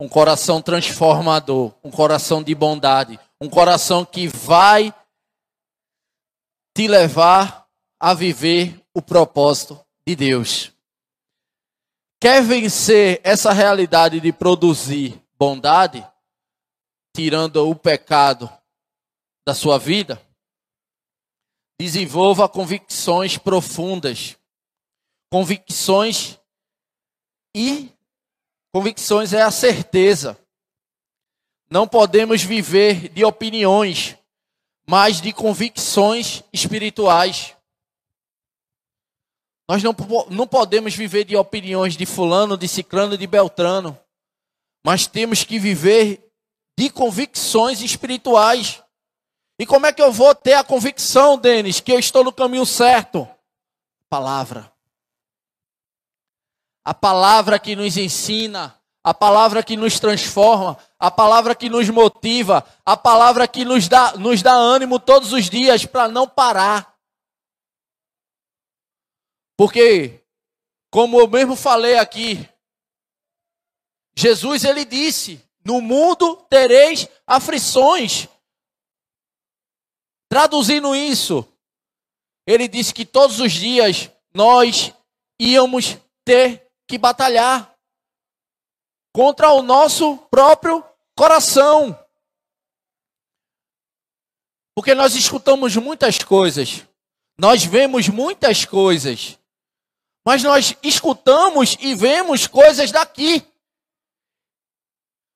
Um 0.00 0.08
coração 0.08 0.62
transformador, 0.62 1.74
um 1.82 1.90
coração 1.90 2.42
de 2.42 2.54
bondade, 2.54 3.18
um 3.40 3.48
coração 3.48 4.04
que 4.04 4.28
vai 4.28 4.94
te 6.76 6.86
levar 6.86 7.68
a 7.98 8.14
viver 8.14 8.80
o 8.94 9.02
propósito 9.02 9.84
de 10.06 10.14
Deus. 10.14 10.72
Quer 12.20 12.42
vencer 12.42 13.20
essa 13.24 13.52
realidade 13.52 14.20
de 14.20 14.32
produzir 14.32 15.20
bondade, 15.36 16.06
tirando 17.14 17.68
o 17.68 17.74
pecado 17.74 18.50
da 19.46 19.54
sua 19.54 19.78
vida? 19.78 20.20
Desenvolva 21.80 22.48
convicções 22.48 23.38
profundas, 23.38 24.36
convicções 25.30 26.38
e 27.54 27.92
convicções 28.72 29.32
é 29.32 29.42
a 29.42 29.50
certeza. 29.50 30.38
Não 31.70 31.86
podemos 31.86 32.42
viver 32.42 33.08
de 33.10 33.24
opiniões, 33.24 34.16
mas 34.88 35.20
de 35.20 35.32
convicções 35.32 36.42
espirituais. 36.52 37.54
Nós 39.68 39.82
não, 39.82 39.94
não 40.30 40.46
podemos 40.46 40.94
viver 40.94 41.24
de 41.24 41.36
opiniões 41.36 41.94
de 41.94 42.06
fulano, 42.06 42.56
de 42.56 42.66
ciclano, 42.66 43.18
de 43.18 43.26
beltrano. 43.26 43.98
Mas 44.84 45.06
temos 45.06 45.44
que 45.44 45.58
viver 45.58 46.24
de 46.78 46.88
convicções 46.88 47.82
espirituais. 47.82 48.82
E 49.58 49.66
como 49.66 49.86
é 49.86 49.92
que 49.92 50.00
eu 50.00 50.10
vou 50.10 50.34
ter 50.34 50.54
a 50.54 50.64
convicção, 50.64 51.36
Denis, 51.36 51.80
que 51.80 51.92
eu 51.92 51.98
estou 51.98 52.24
no 52.24 52.32
caminho 52.32 52.64
certo? 52.64 53.28
Palavra 54.08 54.72
a 56.88 56.94
palavra 56.94 57.58
que 57.58 57.76
nos 57.76 57.98
ensina, 57.98 58.74
a 59.04 59.12
palavra 59.12 59.62
que 59.62 59.76
nos 59.76 60.00
transforma, 60.00 60.78
a 60.98 61.10
palavra 61.10 61.54
que 61.54 61.68
nos 61.68 61.86
motiva, 61.90 62.66
a 62.82 62.96
palavra 62.96 63.46
que 63.46 63.62
nos 63.62 63.86
dá, 63.88 64.16
nos 64.16 64.40
dá 64.40 64.54
ânimo 64.54 64.98
todos 64.98 65.34
os 65.34 65.50
dias 65.50 65.84
para 65.84 66.08
não 66.08 66.26
parar. 66.26 66.98
Porque, 69.54 70.24
como 70.90 71.20
eu 71.20 71.28
mesmo 71.28 71.54
falei 71.56 71.98
aqui, 71.98 72.48
Jesus 74.16 74.64
ele 74.64 74.86
disse: 74.86 75.46
No 75.62 75.82
mundo 75.82 76.36
tereis 76.48 77.06
aflições. 77.26 78.28
Traduzindo 80.26 80.96
isso, 80.96 81.46
ele 82.46 82.66
disse 82.66 82.94
que 82.94 83.04
todos 83.04 83.40
os 83.40 83.52
dias 83.52 84.10
nós 84.32 84.90
íamos 85.38 85.98
ter 86.24 86.67
que 86.88 86.96
batalhar 86.96 87.72
contra 89.14 89.52
o 89.52 89.62
nosso 89.62 90.16
próprio 90.30 90.82
coração. 91.14 91.96
Porque 94.74 94.94
nós 94.94 95.14
escutamos 95.14 95.76
muitas 95.76 96.18
coisas, 96.18 96.86
nós 97.38 97.64
vemos 97.64 98.08
muitas 98.08 98.64
coisas, 98.64 99.38
mas 100.24 100.42
nós 100.42 100.74
escutamos 100.82 101.76
e 101.80 101.94
vemos 101.94 102.46
coisas 102.46 102.90
daqui. 102.90 103.44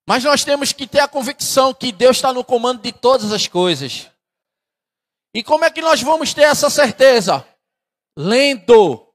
Mas 0.09 0.25
nós 0.25 0.45
temos 0.45 0.73
que 0.73 0.87
ter 0.87 1.01
a 1.01 1.09
convicção 1.09 1.75
que 1.75 1.93
Deus 1.93 2.17
está 2.17 2.33
no 2.33 2.45
comando 2.45 2.83
de 2.83 2.93
todas 2.93 3.33
as 3.33 3.47
coisas. 3.47 4.11
E 5.35 5.43
como 5.43 5.65
é 5.65 5.71
que 5.71 5.81
nós 5.81 6.03
vamos 6.03 6.35
ter 6.35 6.43
essa 6.43 6.69
certeza? 6.69 7.47
Lendo, 8.17 9.09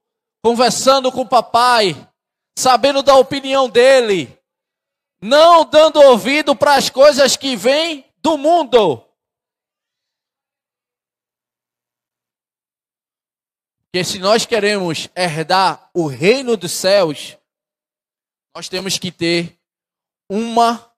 conversando 0.44 1.12
com 1.12 1.22
o 1.22 1.28
papai, 1.28 1.94
sabendo 2.58 3.04
da 3.04 3.16
opinião 3.16 3.70
dele, 3.70 4.36
não 5.22 5.64
dando 5.64 6.02
ouvido 6.02 6.56
para 6.56 6.74
as 6.74 6.90
coisas 6.90 7.38
que 7.38 7.56
vêm 7.56 8.12
do 8.18 8.36
mundo. 8.36 8.98
Porque 13.84 14.04
se 14.04 14.18
nós 14.18 14.44
queremos 14.44 15.08
herdar 15.16 15.88
o 15.94 16.08
reino 16.08 16.58
dos 16.58 16.72
céus, 16.72 17.38
nós 18.56 18.68
temos 18.68 18.98
que 18.98 19.12
ter 19.12 19.56
uma. 20.28 20.92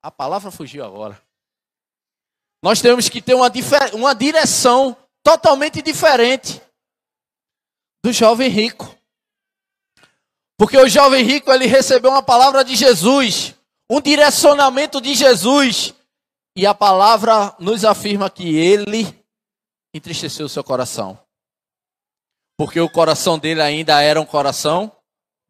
A 0.00 0.10
palavra 0.12 0.52
fugiu 0.52 0.84
agora. 0.84 1.20
Nós 2.62 2.80
temos 2.80 3.08
que 3.08 3.20
ter 3.20 3.34
uma, 3.34 3.50
uma 3.92 4.14
direção 4.14 4.96
totalmente 5.24 5.82
diferente 5.82 6.62
do 8.04 8.12
jovem 8.12 8.48
rico. 8.48 8.96
Porque 10.58 10.76
o 10.76 10.88
jovem 10.88 11.24
rico 11.24 11.50
ele 11.50 11.66
recebeu 11.66 12.10
uma 12.10 12.22
palavra 12.22 12.62
de 12.64 12.76
Jesus, 12.76 13.54
um 13.90 14.00
direcionamento 14.00 15.00
de 15.00 15.14
Jesus, 15.14 15.94
e 16.56 16.66
a 16.66 16.74
palavra 16.74 17.54
nos 17.58 17.84
afirma 17.84 18.28
que 18.28 18.56
ele 18.56 19.06
entristeceu 19.94 20.46
o 20.46 20.50
seu 20.50 20.62
coração. 20.62 21.18
Porque 22.58 22.78
o 22.78 22.90
coração 22.90 23.38
dele 23.38 23.62
ainda 23.62 24.02
era 24.02 24.20
um 24.20 24.26
coração 24.26 24.94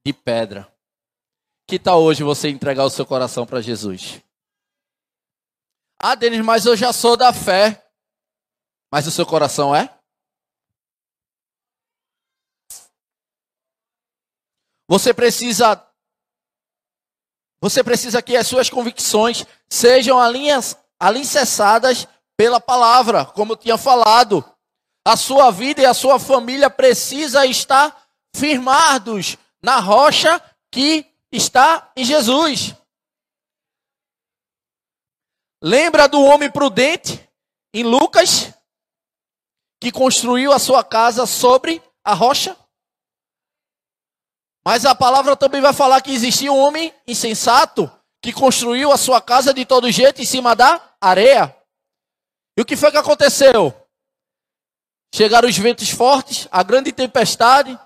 de 0.06 0.12
pedra. 0.12 0.72
Que 1.66 1.78
tal 1.78 2.00
hoje 2.02 2.22
você 2.22 2.48
entregar 2.48 2.84
o 2.84 2.90
seu 2.90 3.04
coração 3.04 3.44
para 3.44 3.60
Jesus? 3.60 4.22
Ah, 5.98 6.14
Denis, 6.14 6.44
mas 6.44 6.66
eu 6.66 6.76
já 6.76 6.92
sou 6.92 7.16
da 7.16 7.32
fé. 7.32 7.84
Mas 8.92 9.06
o 9.06 9.10
seu 9.10 9.26
coração 9.26 9.74
é? 9.74 9.99
Você 14.90 15.14
precisa 15.14 15.86
você 17.62 17.84
precisa 17.84 18.20
que 18.20 18.36
as 18.36 18.46
suas 18.46 18.68
convicções 18.68 19.44
sejam 19.68 20.18
alinhas, 20.18 20.76
alicerçadas 20.98 22.08
pela 22.36 22.58
palavra, 22.58 23.24
como 23.24 23.52
eu 23.52 23.56
tinha 23.56 23.78
falado. 23.78 24.42
A 25.06 25.16
sua 25.16 25.50
vida 25.52 25.80
e 25.82 25.86
a 25.86 25.94
sua 25.94 26.18
família 26.18 26.68
precisa 26.68 27.46
estar 27.46 28.04
firmados 28.34 29.36
na 29.62 29.78
rocha 29.78 30.42
que 30.72 31.06
está 31.30 31.92
em 31.94 32.04
Jesus. 32.04 32.74
Lembra 35.62 36.08
do 36.08 36.20
homem 36.20 36.50
prudente 36.50 37.28
em 37.72 37.84
Lucas 37.84 38.52
que 39.80 39.92
construiu 39.92 40.50
a 40.52 40.58
sua 40.58 40.82
casa 40.82 41.26
sobre 41.26 41.80
a 42.02 42.12
rocha? 42.14 42.56
Mas 44.64 44.84
a 44.84 44.94
palavra 44.94 45.36
também 45.36 45.60
vai 45.60 45.72
falar 45.72 46.00
que 46.02 46.12
existia 46.12 46.52
um 46.52 46.58
homem 46.58 46.94
insensato 47.06 47.90
que 48.22 48.32
construiu 48.32 48.92
a 48.92 48.98
sua 48.98 49.20
casa 49.20 49.54
de 49.54 49.64
todo 49.64 49.90
jeito 49.90 50.20
em 50.20 50.26
cima 50.26 50.54
da 50.54 50.94
areia. 51.00 51.56
E 52.56 52.60
o 52.60 52.64
que 52.64 52.76
foi 52.76 52.90
que 52.90 52.98
aconteceu? 52.98 53.74
Chegaram 55.14 55.48
os 55.48 55.56
ventos 55.56 55.88
fortes, 55.90 56.46
a 56.52 56.62
grande 56.62 56.92
tempestade, 56.92 57.78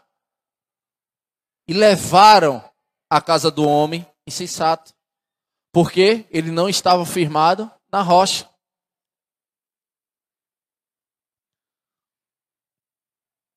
e 1.68 1.72
levaram 1.72 2.62
a 3.08 3.20
casa 3.20 3.50
do 3.50 3.66
homem 3.66 4.06
insensato, 4.26 4.92
porque 5.72 6.26
ele 6.30 6.50
não 6.50 6.68
estava 6.68 7.06
firmado 7.06 7.70
na 7.90 8.02
rocha. 8.02 8.50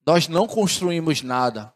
Nós 0.06 0.28
não 0.28 0.48
construímos 0.48 1.22
nada 1.22 1.76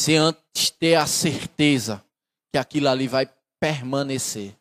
sem 0.00 0.16
antes 0.16 0.70
ter 0.70 0.94
a 0.94 1.06
certeza 1.06 2.02
que 2.50 2.56
aquilo 2.56 2.88
ali 2.88 3.06
vai 3.06 3.26
permanecer. 3.60 4.58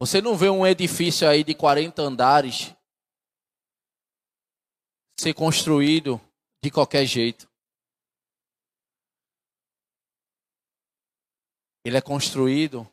Você 0.00 0.20
não 0.20 0.36
vê 0.36 0.50
um 0.50 0.66
edifício 0.66 1.28
aí 1.28 1.44
de 1.44 1.54
40 1.54 2.02
andares 2.02 2.74
ser 5.20 5.32
construído 5.34 6.20
de 6.64 6.68
qualquer 6.68 7.06
jeito. 7.06 7.48
Ele 11.84 11.96
é 11.96 12.00
construído 12.00 12.90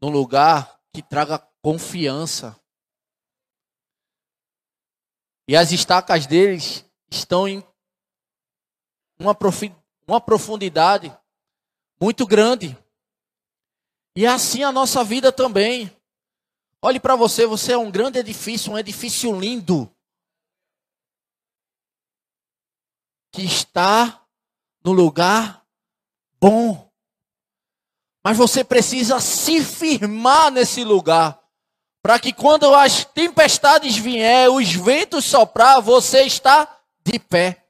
num 0.00 0.10
lugar 0.10 0.80
que 0.94 1.02
traga 1.02 1.40
confiança. 1.60 2.56
E 5.48 5.56
as 5.56 5.72
estacas 5.72 6.28
deles 6.28 6.84
estão 7.10 7.48
em 7.48 7.60
uma, 9.18 9.36
uma 10.06 10.20
profundidade 10.20 11.16
muito 12.00 12.26
grande. 12.26 12.76
E 14.16 14.24
é 14.24 14.28
assim 14.28 14.62
a 14.62 14.72
nossa 14.72 15.02
vida 15.02 15.32
também. 15.32 15.94
Olhe 16.80 17.00
para 17.00 17.16
você, 17.16 17.46
você 17.46 17.72
é 17.72 17.78
um 17.78 17.90
grande 17.90 18.18
edifício, 18.18 18.72
um 18.72 18.78
edifício 18.78 19.38
lindo. 19.38 19.92
Que 23.32 23.42
está 23.42 24.24
no 24.84 24.92
lugar 24.92 25.64
bom. 26.40 26.88
Mas 28.24 28.36
você 28.36 28.62
precisa 28.62 29.20
se 29.20 29.62
firmar 29.62 30.50
nesse 30.50 30.84
lugar. 30.84 31.40
Para 32.02 32.18
que 32.18 32.32
quando 32.32 32.72
as 32.74 33.04
tempestades 33.04 33.96
vier, 33.96 34.48
os 34.48 34.72
ventos 34.72 35.24
soprar, 35.24 35.80
você 35.80 36.22
está 36.22 36.80
de 37.04 37.18
pé. 37.18 37.67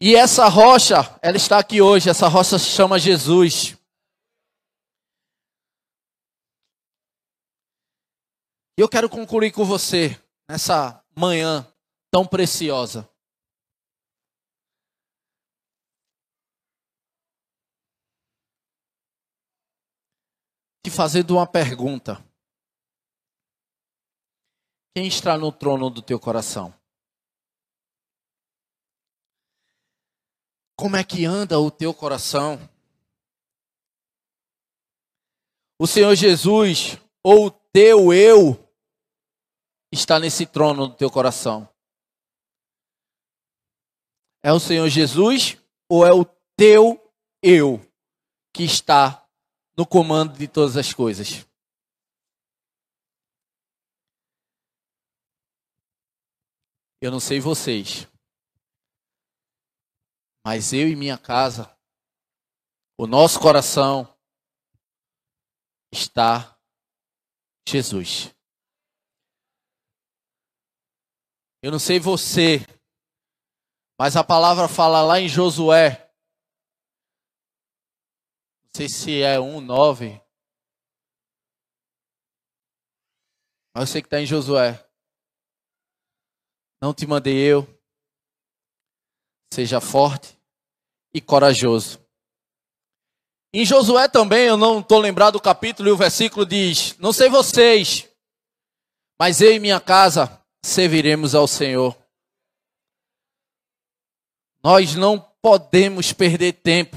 E 0.00 0.14
essa 0.14 0.48
rocha, 0.48 1.18
ela 1.20 1.36
está 1.36 1.58
aqui 1.58 1.82
hoje, 1.82 2.08
essa 2.08 2.28
rocha 2.28 2.56
se 2.56 2.66
chama 2.66 3.00
Jesus. 3.00 3.76
E 8.78 8.80
eu 8.80 8.88
quero 8.88 9.10
concluir 9.10 9.50
com 9.50 9.64
você 9.64 10.10
nessa 10.48 11.04
manhã 11.16 11.66
tão 12.12 12.24
preciosa. 12.24 13.10
Te 20.84 20.92
fazendo 20.92 21.32
uma 21.32 21.46
pergunta. 21.46 22.24
Quem 24.96 25.08
está 25.08 25.36
no 25.36 25.50
trono 25.50 25.90
do 25.90 26.00
teu 26.00 26.20
coração? 26.20 26.77
Como 30.78 30.96
é 30.96 31.02
que 31.02 31.24
anda 31.24 31.58
o 31.58 31.72
teu 31.72 31.92
coração? 31.92 32.56
O 35.76 35.88
Senhor 35.88 36.14
Jesus, 36.14 36.96
ou 37.20 37.46
o 37.46 37.50
teu 37.50 38.12
eu, 38.12 38.72
está 39.90 40.20
nesse 40.20 40.46
trono 40.46 40.86
do 40.86 40.94
teu 40.94 41.10
coração? 41.10 41.68
É 44.40 44.52
o 44.52 44.60
Senhor 44.60 44.88
Jesus 44.88 45.60
ou 45.88 46.06
é 46.06 46.12
o 46.12 46.24
teu 46.56 47.12
eu 47.42 47.84
que 48.54 48.62
está 48.62 49.28
no 49.76 49.84
comando 49.84 50.38
de 50.38 50.46
todas 50.46 50.76
as 50.76 50.94
coisas? 50.94 51.44
Eu 57.00 57.10
não 57.10 57.18
sei 57.18 57.40
vocês, 57.40 58.06
mas 60.50 60.72
eu 60.72 60.88
e 60.88 60.96
minha 60.96 61.18
casa, 61.18 61.78
o 62.96 63.06
nosso 63.06 63.38
coração 63.38 64.18
está 65.92 66.58
Jesus. 67.68 68.34
Eu 71.62 71.70
não 71.70 71.78
sei 71.78 72.00
você, 72.00 72.60
mas 74.00 74.16
a 74.16 74.24
palavra 74.24 74.66
fala 74.68 75.02
lá 75.02 75.20
em 75.20 75.28
Josué, 75.28 76.10
não 78.64 78.70
sei 78.74 78.88
se 78.88 79.20
é 79.20 79.38
1, 79.38 79.60
9, 79.60 80.12
mas 83.74 83.82
eu 83.82 83.86
sei 83.86 84.00
que 84.00 84.06
está 84.06 84.18
em 84.18 84.24
Josué. 84.24 84.82
Não 86.80 86.94
te 86.94 87.06
mandei 87.06 87.36
eu. 87.36 87.66
Seja 89.52 89.78
forte 89.78 90.37
e 91.18 91.20
corajoso. 91.20 92.00
Em 93.52 93.64
Josué 93.64 94.08
também, 94.08 94.46
eu 94.46 94.56
não 94.56 94.80
estou 94.80 94.98
lembrado 94.98 95.34
do 95.34 95.40
capítulo, 95.40 95.88
e 95.88 95.92
o 95.92 95.96
versículo 95.96 96.46
diz: 96.46 96.96
Não 96.98 97.12
sei 97.12 97.28
vocês, 97.28 98.08
mas 99.18 99.40
eu 99.40 99.52
e 99.52 99.58
minha 99.58 99.80
casa 99.80 100.40
serviremos 100.64 101.34
ao 101.34 101.46
Senhor. 101.46 101.96
Nós 104.62 104.94
não 104.94 105.20
podemos 105.42 106.12
perder 106.12 106.52
tempo, 106.54 106.96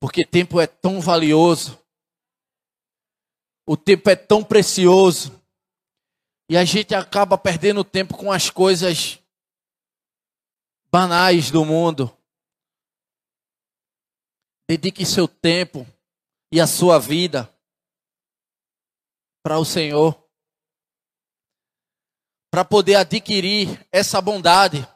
porque 0.00 0.24
tempo 0.24 0.60
é 0.60 0.66
tão 0.66 1.00
valioso, 1.00 1.78
o 3.66 3.76
tempo 3.76 4.10
é 4.10 4.16
tão 4.16 4.42
precioso. 4.42 5.38
E 6.48 6.56
a 6.56 6.64
gente 6.64 6.96
acaba 6.96 7.38
perdendo 7.38 7.84
tempo 7.84 8.16
com 8.16 8.32
as 8.32 8.50
coisas 8.50 9.19
banais 10.90 11.50
do 11.50 11.64
mundo. 11.64 12.14
Dedique 14.68 15.04
seu 15.06 15.26
tempo 15.26 15.86
e 16.52 16.60
a 16.60 16.66
sua 16.66 16.98
vida 16.98 17.52
para 19.42 19.58
o 19.58 19.64
Senhor. 19.64 20.16
Para 22.52 22.64
poder 22.64 22.96
adquirir 22.96 23.86
essa 23.92 24.20
bondade. 24.20 24.86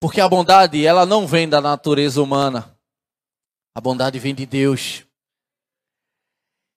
Porque 0.00 0.20
a 0.20 0.28
bondade, 0.28 0.86
ela 0.86 1.04
não 1.04 1.26
vem 1.26 1.48
da 1.48 1.60
natureza 1.60 2.22
humana. 2.22 2.78
A 3.74 3.80
bondade 3.80 4.18
vem 4.18 4.34
de 4.34 4.46
Deus. 4.46 5.04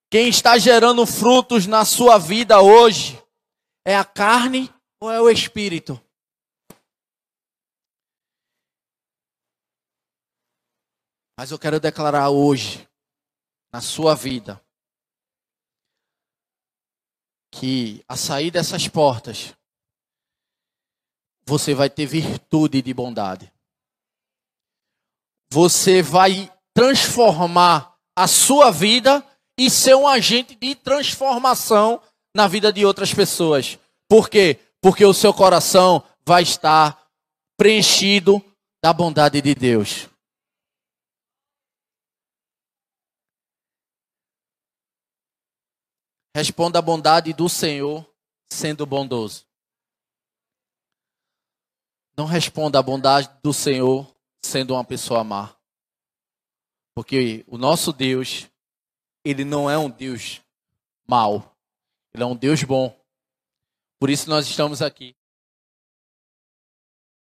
Quem 0.09 0.27
está 0.27 0.57
gerando 0.57 1.05
frutos 1.05 1.65
na 1.65 1.86
sua 1.86 2.17
vida 2.17 2.61
hoje 2.61 3.21
é 3.86 3.95
a 3.95 4.03
carne 4.03 4.73
ou 4.99 5.09
é 5.09 5.21
o 5.21 5.29
espírito? 5.29 6.01
Mas 11.42 11.50
eu 11.50 11.58
quero 11.58 11.80
declarar 11.80 12.30
hoje, 12.30 12.88
na 13.74 13.82
sua 13.82 14.14
vida, 14.14 14.64
que 17.50 18.06
a 18.08 18.16
sair 18.16 18.52
dessas 18.52 18.88
portas, 18.88 19.52
você 21.44 21.74
vai 21.74 21.89
ter 21.89 22.06
virtude 22.06 22.80
de 22.84 22.94
bondade. 22.94 23.52
Você 25.52 26.04
vai 26.04 26.54
transformar 26.76 27.98
a 28.16 28.28
sua 28.28 28.70
vida 28.70 29.28
e 29.58 29.68
ser 29.68 29.96
um 29.96 30.08
agente 30.08 30.54
de 30.54 30.76
transformação 30.76 32.00
na 32.36 32.48
vida 32.48 32.72
de 32.72 32.86
outras 32.86 33.16
pessoas. 33.16 33.80
Por 34.08 34.30
quê? 34.30 34.60
Porque 34.80 35.04
o 35.04 35.12
seu 35.12 35.34
coração 35.34 36.04
vai 36.24 36.44
estar 36.44 37.04
preenchido 37.58 38.39
da 38.80 38.94
bondade 38.94 39.42
de 39.42 39.56
Deus. 39.56 40.11
Responda 46.34 46.79
a 46.79 46.82
bondade 46.82 47.34
do 47.34 47.49
Senhor 47.49 48.05
sendo 48.49 48.86
bondoso. 48.86 49.45
Não 52.15 52.25
responda 52.25 52.79
a 52.79 52.84
bondade 52.84 53.29
do 53.41 53.53
Senhor 53.53 54.07
sendo 54.41 54.73
uma 54.73 54.84
pessoa 54.84 55.23
má. 55.23 55.55
Porque 56.93 57.43
o 57.47 57.57
nosso 57.57 57.91
Deus 57.91 58.49
ele 59.23 59.45
não 59.45 59.69
é 59.69 59.77
um 59.77 59.89
Deus 59.89 60.41
mau. 61.07 61.55
Ele 62.13 62.23
é 62.23 62.25
um 62.25 62.36
Deus 62.36 62.63
bom. 62.63 62.97
Por 63.99 64.09
isso 64.09 64.29
nós 64.29 64.47
estamos 64.47 64.82
aqui. 64.82 65.15